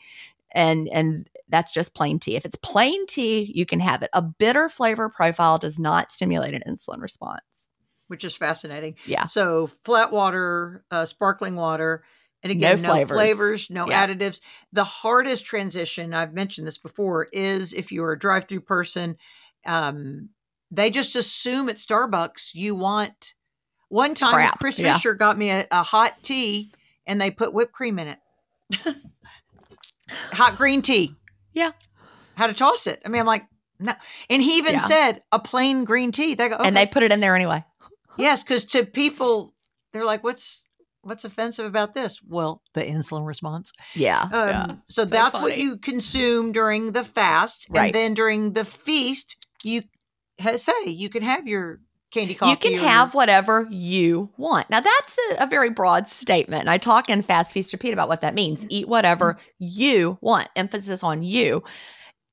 [0.53, 4.22] and and that's just plain tea if it's plain tea you can have it a
[4.22, 7.43] bitter flavor profile does not stimulate an insulin response
[8.09, 8.95] which is fascinating.
[9.05, 9.26] Yeah.
[9.26, 12.05] So flat water, uh, sparkling water,
[12.51, 13.14] and No again, no, flavors.
[13.16, 14.07] flavors, no Yeah.
[14.07, 14.40] additives.
[14.72, 19.16] The hardest transition I've mentioned this before is if you're a drive-through person,
[19.64, 20.30] um,
[20.70, 23.34] they just assume at Starbucks you want.
[23.88, 24.59] One time, Crap.
[24.59, 24.94] Chris Yeah.
[24.94, 26.72] Fischer got me a, a hot tea,
[27.07, 28.18] and they put whipped cream in it.
[30.32, 31.14] hot green tea.
[31.53, 31.72] Yeah.
[32.34, 33.01] How to toss it?
[33.05, 33.44] I mean, I'm like,
[33.78, 33.92] no.
[34.30, 34.80] And he even Yeah.
[34.80, 36.34] said a plain green tea.
[36.34, 36.66] They go, okay.
[36.66, 37.64] and they put it in there anyway
[38.18, 39.55] Yes, because to people,
[39.92, 40.64] they're like, "What's
[41.07, 43.72] what's offensive about this?" Well, the insulin response.
[43.94, 44.66] yeah, Um, yeah.
[44.88, 47.86] So, So that's what you consume during the fast, Right.
[47.86, 49.82] and then during the feast, you
[50.57, 51.80] say you can have your
[52.12, 52.50] candy coffee.
[52.50, 56.70] you can or have whatever you want now that's a, a very broad statement and
[56.70, 61.02] i talk in fast feast repeat about what that means eat whatever you want emphasis
[61.02, 61.62] on you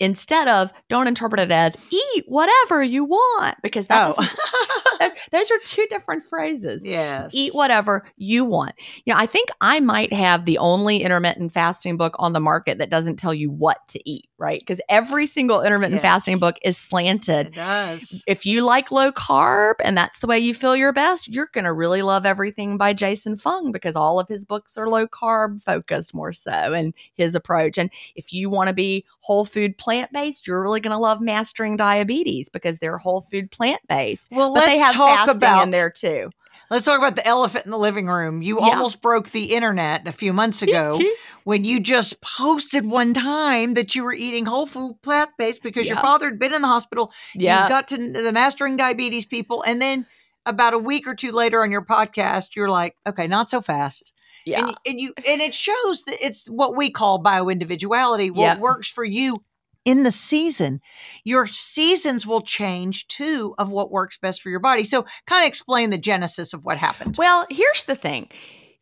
[0.04, 4.30] instead of don't interpret it as eat whatever you want because that Oh.
[5.00, 6.84] those, those are two different phrases.
[6.84, 7.34] Yes.
[7.34, 8.74] Eat whatever you want.
[9.06, 12.80] You know, I think I might have the only intermittent fasting book on the market
[12.80, 14.60] that doesn't tell you what to eat, right?
[14.60, 16.02] Because every single intermittent Yes.
[16.04, 18.24] fasting book is slanted It does.
[18.28, 21.64] if you like low carb and that's the way you feel your best, you're going
[21.66, 25.64] to really love everything by Jason Fung because all of his books are low carb
[25.64, 27.78] focused more so and his approach.
[27.78, 31.22] And if you want to be whole food plant based, you're really going to love
[31.22, 34.28] Mastering Diabetes because they're whole food plant based.
[34.32, 36.30] Well, But let's they have talk fasting about in there too.
[36.74, 38.42] Let's talk about the elephant in the living room.
[38.42, 38.70] You Yeah.
[38.70, 41.00] almost broke the internet a few months ago
[41.44, 45.88] when you just posted one time that you were eating whole food plant based because
[45.88, 47.14] your father had been in the hospital.
[47.36, 47.66] yeah.
[47.66, 49.64] You got to the mastering diabetes people.
[49.68, 50.08] And then
[50.48, 54.12] about a week or two later on your podcast, you're like, okay, not so fast.
[54.44, 54.66] yeah.
[54.66, 58.32] And, and you and it shows that it's what we call bio individuality.
[58.32, 58.60] What Yep.
[58.60, 59.44] works for you
[59.86, 60.80] in the season.
[61.24, 64.84] Your seasons will change too of what works best for your body.
[64.84, 67.16] So kind of explain the genesis of what happened.
[67.18, 68.30] Well, here's the thing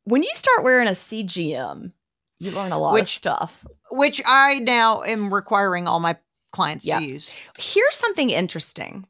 [0.04, 1.92] when you start wearing a CGM,
[2.40, 3.66] you learn a lot of Which- stuff.
[3.92, 6.18] which I now am requiring all my
[6.52, 7.00] clients Yeah.
[7.00, 7.34] to use.
[7.58, 9.06] Here's something interesting.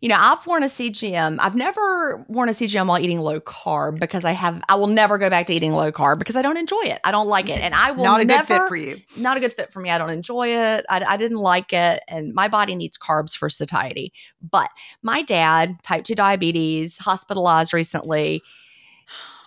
[0.00, 1.38] You know, I've worn a CGM.
[1.40, 4.62] I've never worn a CGM while eating low carb because I have.
[4.68, 7.00] I will never go back to eating low carb because I don't enjoy it.
[7.04, 7.62] I don't like it, mm-hmm.
[7.64, 8.46] and I will Not a never.
[8.46, 9.00] good fit for you.
[9.16, 9.88] Not a good fit for me.
[9.88, 10.84] I don't enjoy it.
[10.90, 14.12] I, I didn't like it, and my body needs carbs for satiety.
[14.42, 14.68] But
[15.02, 18.42] my dad, type two diabetes, hospitalized recently.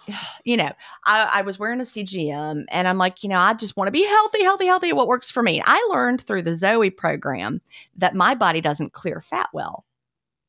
[0.45, 0.71] You know,
[1.05, 3.91] I, I was wearing a CGM and I'm like, you know, I just want to
[3.91, 4.93] be healthy, healthy, healthy.
[4.93, 5.61] What works for me?
[5.65, 7.59] I learned through the Zoe program
[7.97, 9.83] that my body doesn't clear fat well.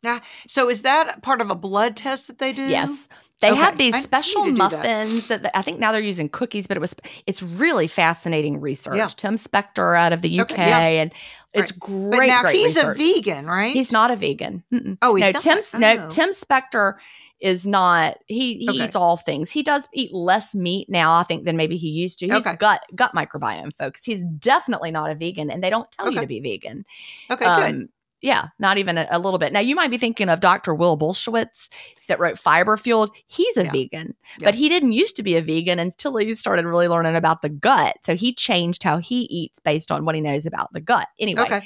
[0.03, 0.21] Yeah.
[0.47, 2.63] So is that part of a blood test that they do?
[2.63, 3.09] Yes.
[3.41, 3.61] They Okay.
[3.61, 4.53] have these I special that.
[4.53, 5.43] muffins that.
[5.43, 6.95] that I think now they're using cookies, but it was
[7.27, 8.95] it's really fascinating research.
[8.97, 9.09] Yeah.
[9.09, 11.03] Tim Spector out of the UK, Okay, yeah.
[11.03, 11.13] and
[11.53, 12.29] it's But great.
[12.29, 12.97] now great he's research.
[12.97, 13.73] a vegan, right?
[13.75, 14.63] He's not a vegan.
[14.73, 14.99] Mm-mm.
[15.03, 15.43] Oh, he's no, not?
[15.43, 15.79] Tim's oh.
[15.79, 16.09] no Oh.
[16.11, 16.95] Tim Spector
[17.41, 18.19] is not.
[18.27, 18.85] He he Okay.
[18.87, 19.51] eats all things.
[19.51, 22.27] He does eat less meat now, I think, than maybe he used to.
[22.27, 22.57] He's Okay.
[22.57, 24.05] gut gut microbiome, folks.
[24.05, 26.85] He's definitely not a vegan, and they don't tell you to be vegan.
[27.31, 27.75] Okay, good.
[27.75, 27.87] Um,
[28.21, 29.53] yeah, not even a, a little bit.
[29.53, 30.75] Now you might be thinking of Dr.
[30.75, 31.69] Will Bulsiewicz
[32.09, 33.11] that wrote Fiber Fueled.
[33.29, 33.71] He's a Yeah.
[33.71, 34.47] vegan, Yeah.
[34.47, 37.49] but he didn't used to be a vegan until he started really learning about the
[37.49, 37.97] gut.
[38.05, 41.07] So he changed how he eats based on what he knows about the gut.
[41.21, 41.61] Anyway, Okay.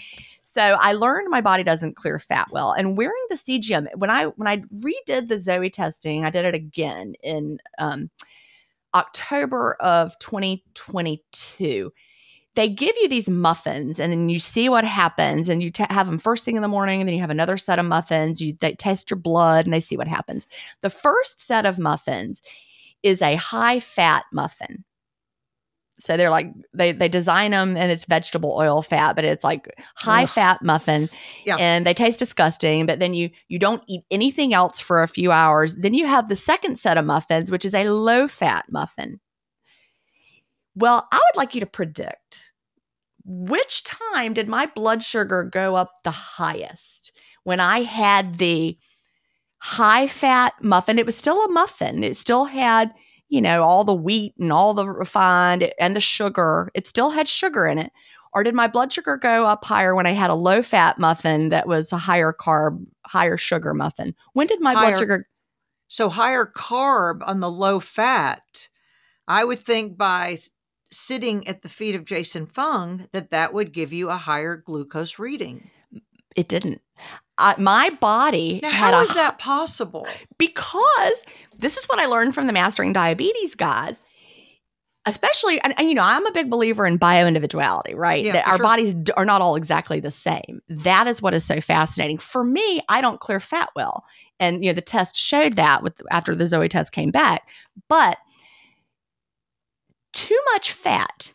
[0.53, 4.27] So I learned my body doesn't clear fat well, and wearing the CGM when I
[4.27, 8.11] when I redid the Zoe testing, I did it again in um,
[8.95, 11.91] October of 2022.
[12.55, 16.07] They give you these muffins, and then you see what happens, and you ta have
[16.07, 18.43] them first thing in the morning, and then you have another set of muffins.
[18.43, 20.47] You they test your blood, and they see what happens.
[20.83, 22.43] The first set of muffins
[23.03, 24.85] is a high fat muffin.
[26.03, 29.69] So they're like they they design them and it's vegetable oil fat, but it's like
[29.95, 30.29] high Ugh.
[30.29, 31.09] fat muffin,
[31.47, 31.57] Yeah.
[31.61, 32.87] and they taste disgusting.
[32.87, 35.77] But then you you don't eat anything else for a few hours.
[35.77, 39.21] Then you have the second set of muffins, which is a low fat muffin.
[40.75, 42.51] Well, I would like you to predict
[43.25, 47.13] which time did my blood sugar go up the highest
[47.45, 48.77] when I had the
[49.59, 50.99] high fat muffin.
[50.99, 52.03] It was still a muffin.
[52.03, 52.93] It still had,
[53.33, 56.71] you know, all the wheat and all the refined and the sugar.
[56.75, 57.91] It still had sugar in it.
[58.35, 61.49] Or did my blood sugar go up higher when I had a low fat muffin
[61.49, 64.15] that was a higher carb, higher sugar muffin?
[64.35, 64.91] When did my Higher.
[64.91, 65.29] blood sugar?
[65.89, 68.69] So higher carb on the low fat.
[69.27, 70.37] I would think by
[70.91, 75.19] sitting at the feet of Jason Fung that that would give you a higher glucose
[75.19, 75.71] reading.
[76.37, 76.83] It didn't.
[77.39, 80.07] I, my body Now, how a is that possible?
[80.39, 81.15] because
[81.59, 83.97] this is what I learned from the Mastering Diabetes guys.
[85.05, 88.25] Especially, and, and, you know, I'm a big believer in bio individuality, right?
[88.25, 88.65] Yeah, that our sure.
[88.65, 90.61] bodies are not all exactly the same.
[90.69, 92.19] That is what is so fascinating.
[92.19, 94.05] For me, I don't clear fat well,
[94.39, 97.49] and you know, the test showed that with after the Zoe test came back.
[97.89, 98.17] But
[100.13, 101.33] too much fat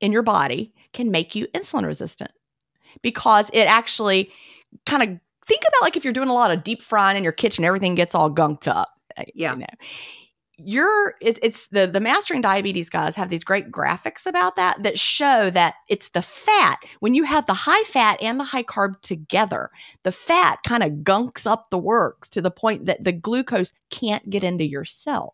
[0.00, 2.30] in your body can make you insulin resistant
[3.02, 4.30] because it actually
[4.86, 5.08] kind of
[5.46, 7.94] think about like if you're doing a lot of deep frying in your kitchen, everything
[7.94, 8.88] gets all gunked up.
[9.16, 9.52] uh, Yeah.
[9.52, 9.66] You know.
[10.62, 14.98] You're it, it's the the mastering diabetes guys have these great graphics about that that
[14.98, 19.00] show that it's the fat when you have the high fat and the high carb
[19.00, 19.70] together
[20.02, 24.28] the fat kind of gunks up the works to the point that the glucose can't
[24.28, 25.32] get into your cells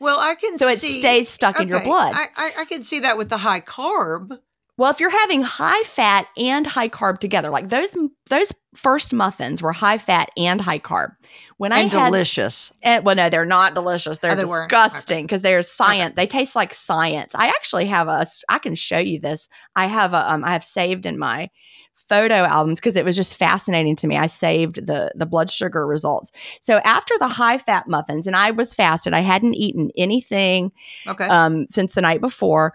[0.00, 2.98] Well, I can so it stays stuck in your blood I, I, I can see
[2.98, 4.40] that with the high carb.
[4.76, 7.96] Well, if you're having high fat and high carb together, like those
[8.28, 11.12] those first muffins were high fat and high carb.
[11.58, 12.72] When I and had, delicious.
[12.82, 14.18] eh, well, no, they're not delicious.
[14.18, 16.14] They're Oh, they disgusting because they're science.
[16.16, 17.34] They taste like science.
[17.36, 18.26] I actually have a.
[18.48, 19.48] I can show you this.
[19.76, 20.32] I have a.
[20.32, 21.50] Um, I have saved in my
[21.94, 24.16] photo albums because it was just fascinating to me.
[24.16, 26.32] I saved the the blood sugar results.
[26.62, 30.72] So after the high fat muffins, and I was fasted, I hadn't eaten anything
[31.06, 31.26] Okay.
[31.28, 32.74] um, since the night before.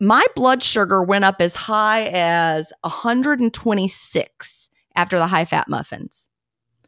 [0.00, 6.28] My blood sugar went up as high as 126 after the high fat muffins.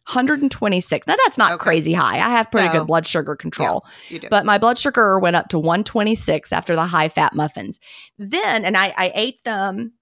[0.06, 1.06] 126.
[1.06, 1.62] Now that's not Okay.
[1.62, 2.16] crazy high.
[2.16, 2.72] I have pretty No.
[2.80, 3.84] good blood sugar control.
[4.08, 4.20] do.
[4.28, 7.78] But my blood sugar went up to 126 after the high fat muffins.
[8.18, 9.92] Then, and I, I ate them.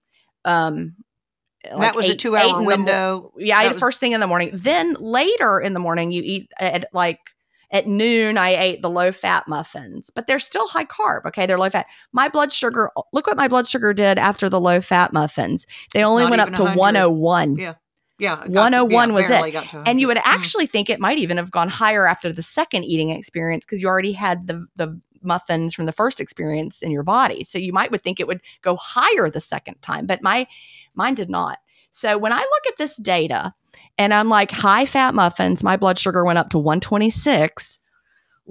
[0.45, 0.95] Um,
[1.69, 3.31] And that was a two hour in the mo- window.
[3.37, 4.49] yeah, I ate was- first thing in the morning.
[4.53, 7.19] Then later in the morning, you eat at like
[7.71, 8.37] at noon.
[8.37, 11.25] I ate the low fat muffins, but they're still high carb.
[11.25, 11.87] Okay, they're low fat.
[12.11, 12.91] My blood sugar.
[13.13, 15.65] Look what my blood sugar did after the low fat muffins.
[15.93, 16.77] They It's only went up to 100.
[16.79, 17.57] 101.
[17.57, 17.73] Yeah.
[18.17, 18.33] Yeah.
[18.43, 19.29] it got to- 101 was it.
[19.29, 20.07] barely got to And you 100.
[20.07, 20.35] would Mm.
[20.37, 23.87] actually think it might even have gone higher after the second eating experience because you
[23.87, 27.43] already had the the muffins from the first experience in your body.
[27.43, 30.47] So you might would think it would go higher the second time, but my
[30.95, 31.59] mine did not.
[31.91, 33.53] So when I look at this data
[33.97, 37.79] and I'm like high fat muffins, my blood sugar went up to 126.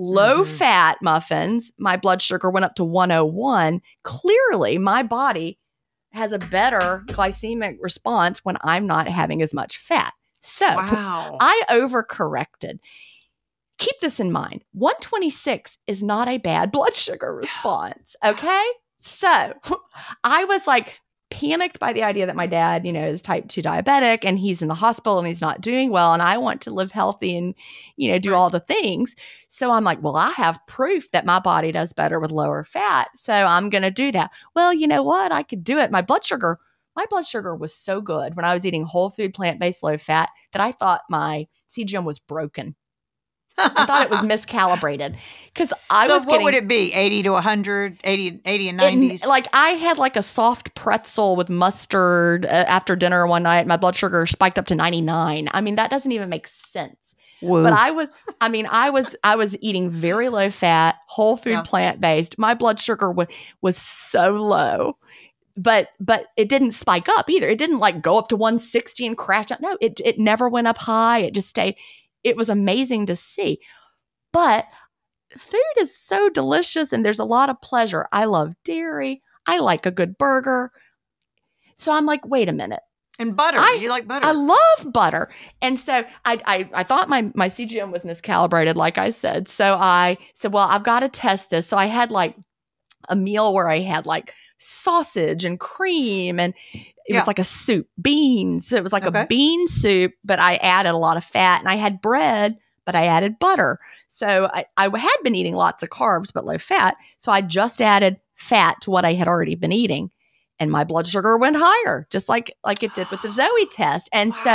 [0.01, 0.47] Low Mhm.
[0.47, 3.81] fat muffins, my blood sugar went up to 101.
[4.05, 5.59] Clearly, my body
[6.13, 10.15] has a better glycemic response when I'm not having as much fat.
[10.41, 11.37] So Wow.
[11.41, 12.79] I overcorrected.
[13.79, 18.17] Keep this in mind 126 is not a bad blood sugar response.
[18.25, 18.65] Okay.
[19.01, 19.53] So
[20.25, 20.99] I was like
[21.31, 24.63] panicked by the idea that my dad, you know, is type 2 diabetic and he's
[24.63, 26.13] in the hospital and he's not doing well.
[26.13, 27.55] And I want to live healthy and,
[27.97, 29.15] you know, do all the things.
[29.49, 33.09] So I'm like, well, I have proof that my body does better with lower fat.
[33.15, 34.31] So I'm going to do that.
[34.55, 35.33] Well, you know what?
[35.33, 35.91] I could do it.
[35.91, 36.59] My blood sugar
[36.99, 39.97] my blood sugar was so good when I was eating whole food, plant based, low
[39.97, 42.75] fat that I thought my CGM was broken.
[43.59, 45.17] I thought it was miscalibrated
[45.53, 46.93] because I so was what getting would it be?
[46.93, 49.27] 80 to 100, 80, 80 and 90s?
[49.27, 53.67] like I had like a soft pretzel with mustard uh, after dinner one night.
[53.67, 55.49] My blood sugar spiked up to 99.
[55.53, 56.97] I mean, that doesn't even make sense.
[57.41, 57.63] Woo.
[57.63, 58.09] But I was,
[58.41, 61.63] I mean, I was, I was eating very low fat, whole food, Yeah.
[61.63, 62.37] plant based.
[62.39, 63.29] My blood sugar was
[63.61, 64.97] was so low,
[65.57, 67.49] but but it didn't spike up either.
[67.49, 69.61] It didn't like go up to 160 and crash out.
[69.61, 71.21] No, it it never went up high.
[71.21, 71.77] It just stayed.
[72.25, 73.61] It was amazing to see.
[74.33, 74.67] But
[75.37, 78.07] food is so delicious, and there's a lot of pleasure.
[78.13, 79.23] I love dairy.
[79.47, 80.71] I like a good burger.
[81.77, 82.81] So I'm like, wait a minute.
[83.19, 83.59] and butter.
[83.59, 84.27] I- you like butter.
[84.27, 85.31] I love butter.
[85.63, 89.49] And so I, I I thought my my CGM was miscalibrated, like I said.
[89.49, 91.67] So I said, well, I've got to test this.
[91.67, 92.37] So I had like
[93.09, 97.21] a meal where I had like sausage and cream and it Yeah.
[97.21, 98.73] was like a soup, beans.
[98.73, 99.23] It was like Okay.
[99.23, 102.95] a bean soup, but I added a lot of fat and I had bread, but
[102.95, 103.79] I added butter.
[104.09, 106.97] So I, I had been eating lots of carbs, but low fat.
[107.19, 110.11] So I just added fat to what I had already been eating.
[110.61, 114.09] And my blood sugar went higher, just like like it did with the Zoe test.
[114.13, 114.51] And so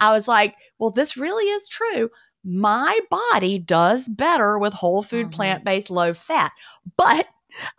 [0.00, 2.10] I was like, well, this really is true.
[2.44, 5.32] My body does better with whole food, Mhm.
[5.32, 6.52] plant based, low fat.
[6.96, 7.26] But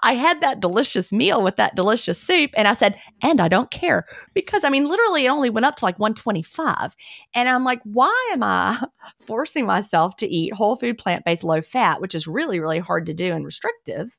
[0.02, 3.72] I had that delicious meal with that delicious soup, and I said, and I don't
[3.72, 6.96] care because I mean, literally, it only went up to like 125.
[7.36, 8.82] And I'm like, why am I
[9.18, 13.06] forcing myself to eat whole food, plant based, low fat, which is really, really hard
[13.08, 14.16] to do and restrictive?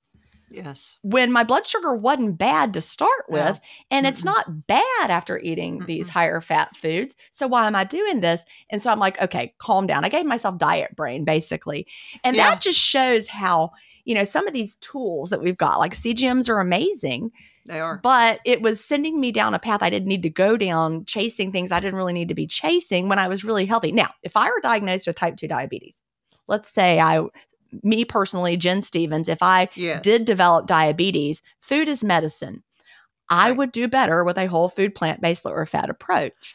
[0.54, 0.98] yes.
[1.02, 3.58] when my blood sugar wasn't bad to start with
[3.90, 4.26] and it's Mm-mm.
[4.26, 6.12] not bad after eating these Mm-mm.
[6.12, 9.86] higher fat foods so why am i doing this and so i'm like okay calm
[9.86, 11.86] down i gave myself diet brain basically
[12.22, 12.50] and Yeah.
[12.50, 13.70] that just shows how
[14.04, 17.30] you know some of these tools that we've got like cgms are amazing
[17.66, 18.00] They are.
[18.02, 21.52] but it was sending me down a path I didn't need to go down, chasing
[21.52, 23.92] things I didn't really need to be chasing when I was really healthy.
[23.92, 26.02] Now, if I were diagnosed with type 2 diabetes,
[26.48, 27.22] let's say I,
[27.84, 30.02] me personally, Gin Stephens, if I yes.
[30.02, 32.62] did develop diabetes, food is medicine.
[33.30, 33.56] I Right.
[33.58, 36.54] would do better with a whole food, plant based, lower fat approach.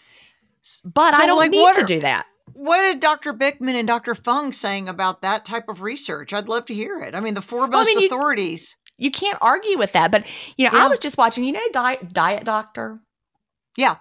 [0.84, 2.26] But So, I don't like, need what to do that.
[2.54, 3.34] What is Dr.
[3.34, 4.16] Bikman and Dr.
[4.16, 6.34] Fung saying about that type of research?
[6.34, 7.14] I'd love to hear it.
[7.16, 8.76] I mean, the foremost Well, I mean, authorities.
[8.98, 10.12] You can't argue with that.
[10.12, 10.26] But,
[10.58, 10.86] you know, Yeah.
[10.86, 12.98] I was just watching, you know, Diet, Diet Doctor?
[13.78, 13.98] Yeah.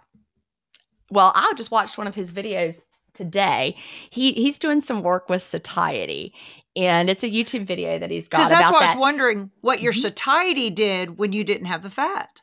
[1.10, 2.80] well, I just watched one of his videos
[3.14, 3.76] today.
[4.10, 6.34] He he's doing some work with satiety,
[6.74, 9.80] and it's a YouTube video that he's got Because that's why I was wondering what
[9.80, 10.02] your Mhm.
[10.02, 12.40] satiety did when you didn't have the fat.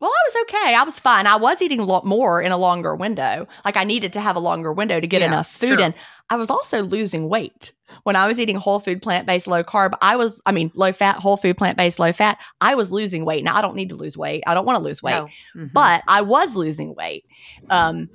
[0.00, 0.74] Well, I was okay.
[0.74, 1.26] I was fine.
[1.26, 3.46] I was eating a lot more in a longer window.
[3.64, 5.80] Like I needed to have a longer window to get Yeah, enough food sure.
[5.80, 5.94] in.
[6.30, 7.72] I was also losing weight.
[8.04, 10.92] When I was eating whole food, plant based, low carb, I was, I mean, low
[10.92, 13.42] fat, whole food, plant based, low fat, I was losing weight.
[13.44, 14.42] Now, I don't need to lose weight.
[14.46, 15.12] I don't want to lose weight.
[15.14, 15.28] No.
[15.56, 15.72] Mhm.
[15.74, 17.24] but I was losing weight.
[17.68, 18.08] Um,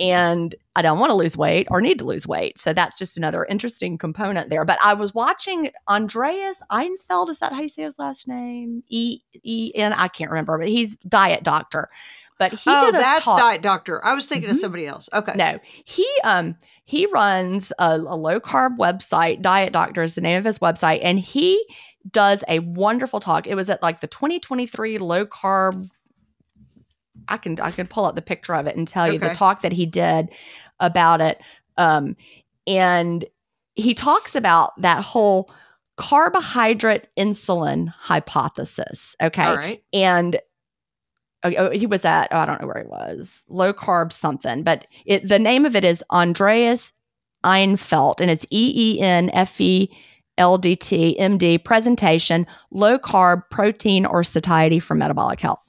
[0.00, 2.58] and I don't want to lose weight or need to lose weight.
[2.58, 4.64] So that's just another interesting component there.
[4.64, 7.28] But I was watching Andreas Eenfeldt.
[7.28, 8.82] Is that how you say his last name?
[8.88, 9.92] E E N.
[9.92, 11.88] I can't remember, but he's diet doctor.
[12.38, 13.38] But he oh, did a that's talk.
[13.38, 14.04] Diet Doctor.
[14.04, 14.60] I was thinking of Mhm.
[14.60, 15.08] somebody else.
[15.12, 15.32] Okay.
[15.36, 19.40] No, he um he runs a, a low carb website.
[19.40, 21.64] Diet Doctor is the name of his website, and he
[22.10, 23.46] does a wonderful talk.
[23.46, 25.88] It was at like the 2023 low carb.
[27.28, 29.62] I can I can pull up the picture of it and tell you the talk
[29.62, 30.28] that he did
[30.86, 31.40] about it.
[31.76, 32.16] Um,
[32.66, 33.24] and
[33.74, 35.50] he talks about that whole
[35.96, 39.16] carbohydrate insulin hypothesis.
[39.20, 39.82] Okay, All right.
[39.92, 40.38] and
[41.44, 44.62] oh, oh, he was at oh, I don't know where he was low carb something,
[44.62, 46.92] but it, the name of it is Andreas
[47.44, 49.90] Eenfeldt, and it's E E N F E
[50.38, 55.60] L D T M D presentation low carb protein or satiety for metabolic health.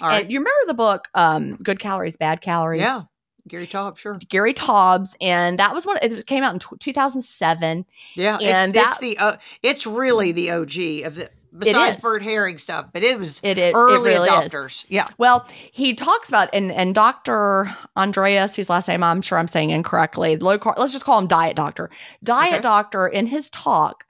[0.00, 0.22] All right.
[0.22, 2.78] And you remember the book um, Good Calories, Bad Calories?
[2.78, 3.02] yeah.
[3.48, 4.18] Gary Taub, sure.
[4.28, 5.98] Gary Taubes, and that was one.
[6.02, 7.84] It came out in tw 2007.
[8.14, 8.38] Yeah.
[8.42, 12.02] And it's, it's the uh, it's really the OG of the besides is.
[12.02, 14.34] Bert Herring stuff, but it was It, it, early it really is.
[14.52, 14.84] adopters.
[14.88, 15.06] Yeah.
[15.18, 17.70] Well, he talks about and and Dr.
[17.96, 20.76] Andreas, whose last name I'm sure I'm saying incorrectly, low carb.
[20.78, 21.90] Let's just call him Diet Doctor.
[22.22, 22.60] Diet Okay.
[22.62, 24.04] Doctor in his talk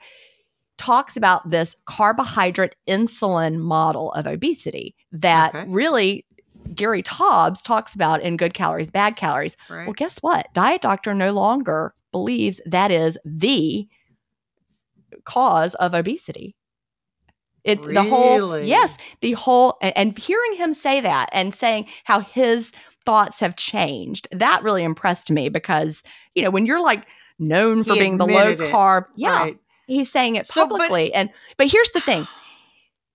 [0.78, 5.64] talks about this carbohydrate insulin model of obesity that Okay.
[5.70, 6.25] really
[6.74, 9.56] Gary Taubes talks about in Good Calories, Bad Calories.
[9.70, 9.84] Right.
[9.86, 10.48] Well, guess what?
[10.54, 13.88] Diet Doctor no longer believes that is the
[15.24, 16.54] cause of obesity.
[17.64, 22.20] It the whole yes, the whole and, and hearing him say that and saying how
[22.20, 22.70] his
[23.04, 26.02] thoughts have changed, that really impressed me because
[26.36, 27.06] you know when you're like
[27.40, 28.58] known for He being the low it.
[28.60, 29.58] carb, yeah, Right.
[29.88, 31.12] he's saying it So, but- publicly.
[31.12, 32.24] and but here's the thing: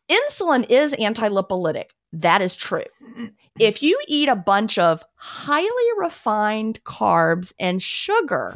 [0.10, 1.92] insulin is anti-lipolytic.
[2.14, 2.86] That is true.
[3.60, 8.54] If you eat a bunch of highly refined carbs and sugar,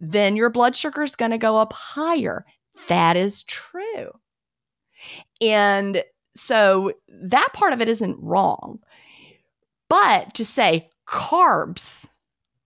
[0.00, 2.44] then your blood sugar is going to go up higher.
[2.88, 4.12] That is true.
[5.40, 6.02] And
[6.34, 8.80] so that part of it isn't wrong.
[9.88, 12.06] But to say carbs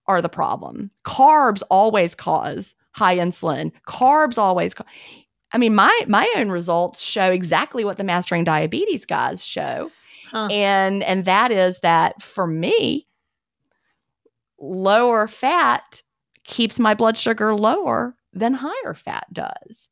[0.07, 4.87] are the problem, carbs always cause high insulin, carbs always cause.
[5.53, 9.91] I mean, my my own results show exactly what the mastering diabetes guys show
[10.31, 10.49] Huh.
[10.51, 13.07] and and that is that for me
[14.59, 16.03] lower fat
[16.45, 19.89] keeps my blood sugar lower than higher fat does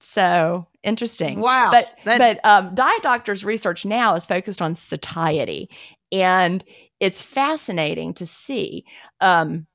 [0.00, 1.70] so interesting Wow.
[1.70, 5.70] but That- but um, diet doctors research now is focused on satiety
[6.12, 6.62] and
[7.00, 8.84] it's fascinating to see
[9.20, 9.66] um,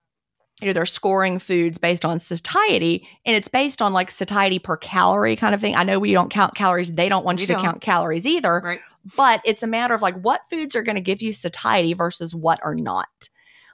[0.61, 4.77] you know they're scoring foods based on satiety and it's based on like satiety per
[4.77, 7.47] calorie kind of thing i know we don't count calories they don't want We you
[7.47, 7.63] to don't.
[7.63, 8.79] count calories either Right.
[9.17, 12.33] but it's a matter of like what foods are going to give you satiety versus
[12.35, 13.07] what are not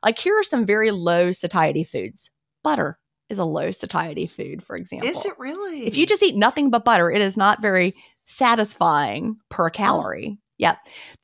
[0.03, 2.29] like here are some very low satiety foods
[2.63, 2.97] butter
[3.29, 5.85] is a low satiety food for example Is it really?
[5.85, 9.69] if you just eat nothing but butter, it is not very satisfying per oh.
[9.69, 10.37] calorie.
[10.59, 10.77] Yep.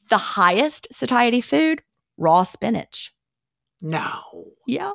[0.09, 1.81] The highest satiety food,
[2.17, 3.13] raw spinach.
[3.81, 4.19] no.
[4.67, 4.91] Yeah.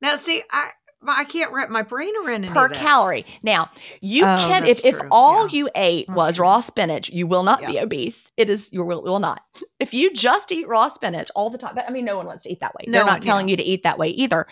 [0.00, 0.70] Now, see, I
[1.06, 3.24] I can't wrap my brain around Per calorie.
[3.44, 3.68] Now,
[4.00, 5.52] you Oh, can if, if all Yeah.
[5.52, 6.40] you ate was Mhm.
[6.40, 8.32] raw spinach, you will not be obese.
[8.36, 9.42] It is you will, will not.
[9.78, 12.42] If you just eat raw spinach all the time, but I mean no one wants
[12.42, 12.84] to eat that way.
[12.88, 13.52] No They're one, not telling yeah.
[13.52, 14.46] you to eat that way either.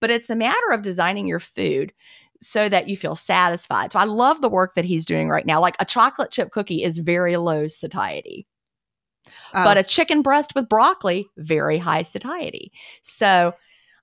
[0.00, 1.92] But it's a matter of designing your food
[2.40, 3.92] so that you feel satisfied.
[3.92, 5.60] So I love the work that he's doing right now.
[5.60, 8.48] Like a chocolate chip cookie is very low satiety.
[9.54, 12.72] Oh, but a chicken breast with broccoli, very high satiety.
[13.02, 13.54] So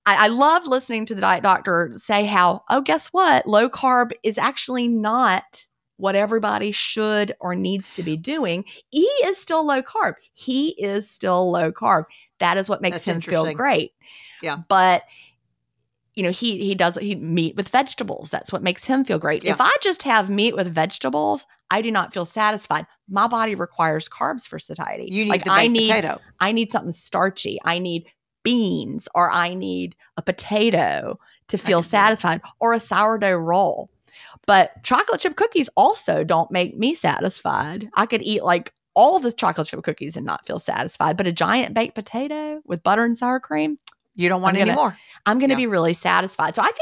[0.10, 3.45] I, I love listening to the diet doctor say how, oh, guess what?
[3.45, 5.66] Low carb is actually not
[5.97, 8.64] what everybody should or needs to be doing.
[8.89, 10.14] He is still low carb.
[10.34, 12.05] He is still low carb.
[12.39, 13.91] That is what makes That's him feel great.
[14.41, 14.60] Yeah.
[14.68, 15.03] But
[16.16, 18.30] you know, he he does he meat with vegetables.
[18.30, 19.43] That's what makes him feel great.
[19.43, 19.51] Yeah.
[19.51, 22.88] If I just have meat with vegetables, I do not feel satisfied.
[23.07, 25.07] My body requires carbs for satiety.
[25.12, 26.20] you need like the I need potato.
[26.39, 27.60] I need something starchy.
[27.64, 28.07] I need
[28.44, 31.20] beans or I need a potato
[31.50, 32.06] to feel can see that.
[32.20, 33.90] satisfied or a sourdough roll.
[34.46, 37.88] But chocolate chip cookies also don't make me satisfied.
[37.96, 41.32] I could eat like all the chocolate chip cookies and not feel satisfied, but a
[41.32, 43.78] giant baked potato with butter and sour cream,
[44.16, 44.98] You don't want I'm any gonna- more.
[45.26, 45.58] I'm going to Yeah.
[45.58, 46.56] be really satisfied.
[46.56, 46.78] So I think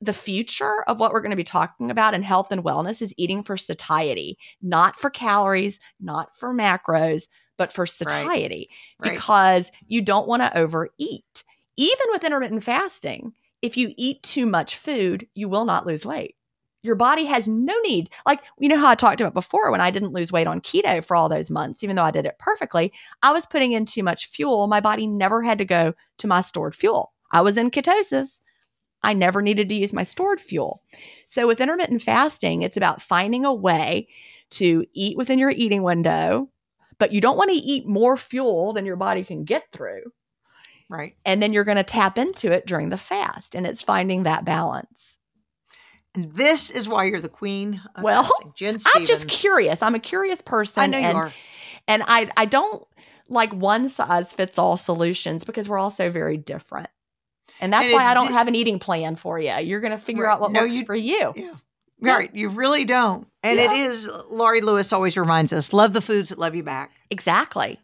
[0.00, 3.14] the future of what we're going to be talking about in health and wellness is
[3.16, 9.12] eating for satiety, not for calories, not for macros, but for satiety Right.
[9.12, 11.44] because you don't want to overeat.
[11.76, 13.32] Even with intermittent fasting,
[13.62, 16.36] if you eat too much food, you will not lose weight.
[16.82, 18.10] Your body has no need.
[18.26, 21.02] Like, you know how I talked about before when I didn't lose weight on keto
[21.02, 22.92] for all those months, even though I did it perfectly,
[23.22, 24.66] I was putting in too much fuel.
[24.66, 27.12] My body never had to go to my stored fuel.
[27.30, 28.40] I was in ketosis.
[29.02, 30.82] I never needed to use my stored fuel.
[31.28, 34.08] So, with intermittent fasting, it's about finding a way
[34.50, 36.48] to eat within your eating window,
[36.98, 40.02] but you don't want to eat more fuel than your body can get through.
[40.90, 41.14] Right.
[41.24, 43.54] And then you're going to tap into it during the fast.
[43.54, 45.16] And it's finding that balance.
[46.14, 48.30] And this is why you're the queen of Well.
[48.54, 49.82] Gin I'm just curious.
[49.82, 50.82] I'm a curious person.
[50.82, 51.32] I know you and, are.
[51.88, 52.86] And I, I don't
[53.28, 56.90] like one size fits all solutions because we're all so very different.
[57.60, 59.52] And that's And why I don't di- have an eating plan for you.
[59.60, 60.32] You're going to figure Right.
[60.34, 61.32] out what No, works you- for you.
[61.34, 61.54] Yeah.
[62.12, 62.34] Right.
[62.34, 63.26] You really don't.
[63.42, 63.86] And it Yeah.
[63.86, 66.90] is, Laurie Lewis always reminds us love the foods that love you back.
[67.10, 67.78] Exactly.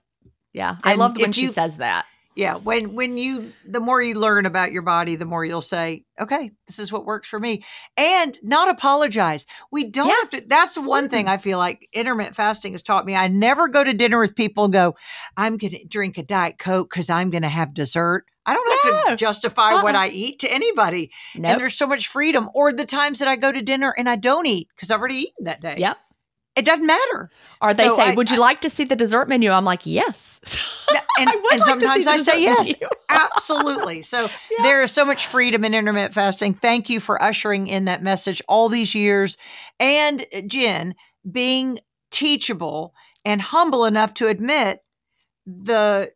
[0.53, 0.77] Yeah.
[0.83, 2.07] I And love when if she says that.
[2.37, 2.55] Yeah.
[2.57, 6.53] When, when you, the more you learn about your body, the more you'll say, okay,
[6.67, 7.63] this is what works for me.
[7.97, 9.47] And not apologize.
[9.73, 10.15] We don't Yeah.
[10.21, 13.15] have to, that's one thing I feel like intermittent fasting has taught me.
[13.17, 14.97] I never go to dinner with people and go,
[15.37, 18.25] I'm going to drink a Diet Coke because I'm going to have dessert.
[18.47, 20.03] I don't have to justify what Uh-uh.
[20.05, 21.11] I eat to anybody.
[21.37, 21.51] Nope.
[21.53, 22.49] And there's so much freedom.
[22.55, 25.17] Or the times that I go to dinner and I don't eat because I've already
[25.17, 25.75] eaten that day.
[25.79, 25.99] Yep.
[26.57, 27.31] It doesn't matter.
[27.63, 29.51] Or they So say, I- Would you like to see the dessert menu?
[29.51, 30.41] I'm like, Yes.
[31.21, 32.91] And, and like sometimes I say dessert yes.
[33.11, 34.01] Absolutely.
[34.03, 34.63] So Yeah.
[34.63, 36.55] there is so much freedom in intermittent fasting.
[36.55, 39.37] Thank you for ushering in that message all these years.
[39.79, 40.95] And uh, Gin,
[41.31, 41.79] being
[42.11, 44.81] teachable and humble enough to admit
[45.47, 46.11] the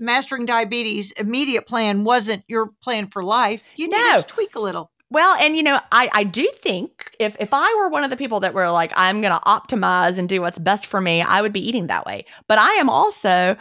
[0.00, 3.62] mastering diabetes immediate plan wasn't your plan for life.
[3.76, 4.16] You needed No.
[4.22, 4.90] to tweak a little.
[5.12, 8.16] Well, and you know, I, I do think if if I were one of the
[8.16, 11.52] people that were like, I'm gonna optimize and do what's best for me, I would
[11.52, 12.24] be eating that way.
[12.48, 13.56] But I am also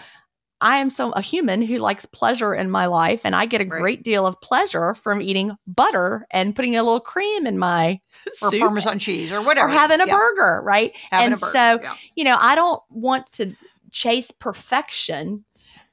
[0.61, 3.63] I am so a human who likes pleasure in my life, and I get a
[3.65, 3.79] Right.
[3.79, 7.99] great deal of pleasure from eating butter and putting a little cream in my
[8.43, 9.69] Or soup Parmesan cheese or whatever.
[9.69, 10.91] or having a Yeah, burger, right?
[11.11, 11.51] having and burger.
[11.53, 11.93] so yeah.
[12.15, 13.55] you know, I don't want to
[13.91, 15.45] chase perfection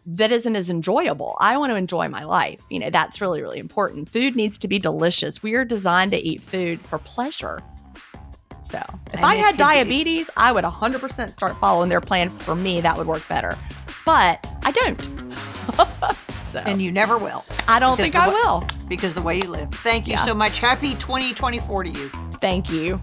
[0.07, 1.37] that isn't as enjoyable.
[1.41, 2.61] I want to enjoy my life.
[2.71, 4.09] You know, that's really, really important.
[4.09, 5.43] Food needs to be delicious.
[5.43, 7.61] We are designed to eat food for pleasure.
[8.65, 12.31] So if And I had could be- diabetes, I would 100% start following their plan.
[12.31, 13.57] For me, that would work better.
[14.05, 15.03] But I don't.
[16.53, 18.67] so And you never will I don't because think I wa- will.
[18.89, 19.71] because the way you live.
[19.73, 20.21] Thank you Yeah.
[20.25, 20.59] so much.
[20.61, 22.09] Happy 2024 to you.
[22.41, 23.01] Thank you.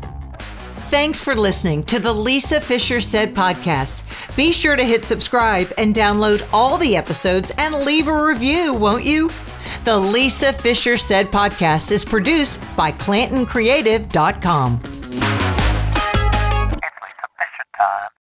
[0.87, 4.35] Thanks for listening to the Lisa Fischer Said podcast.
[4.35, 9.03] Be sure to hit subscribe and download all the episodes and leave a review, won't
[9.03, 9.31] you?
[9.85, 15.02] The Lisa Fischer Said podcast is produced by ClantonCreative.com.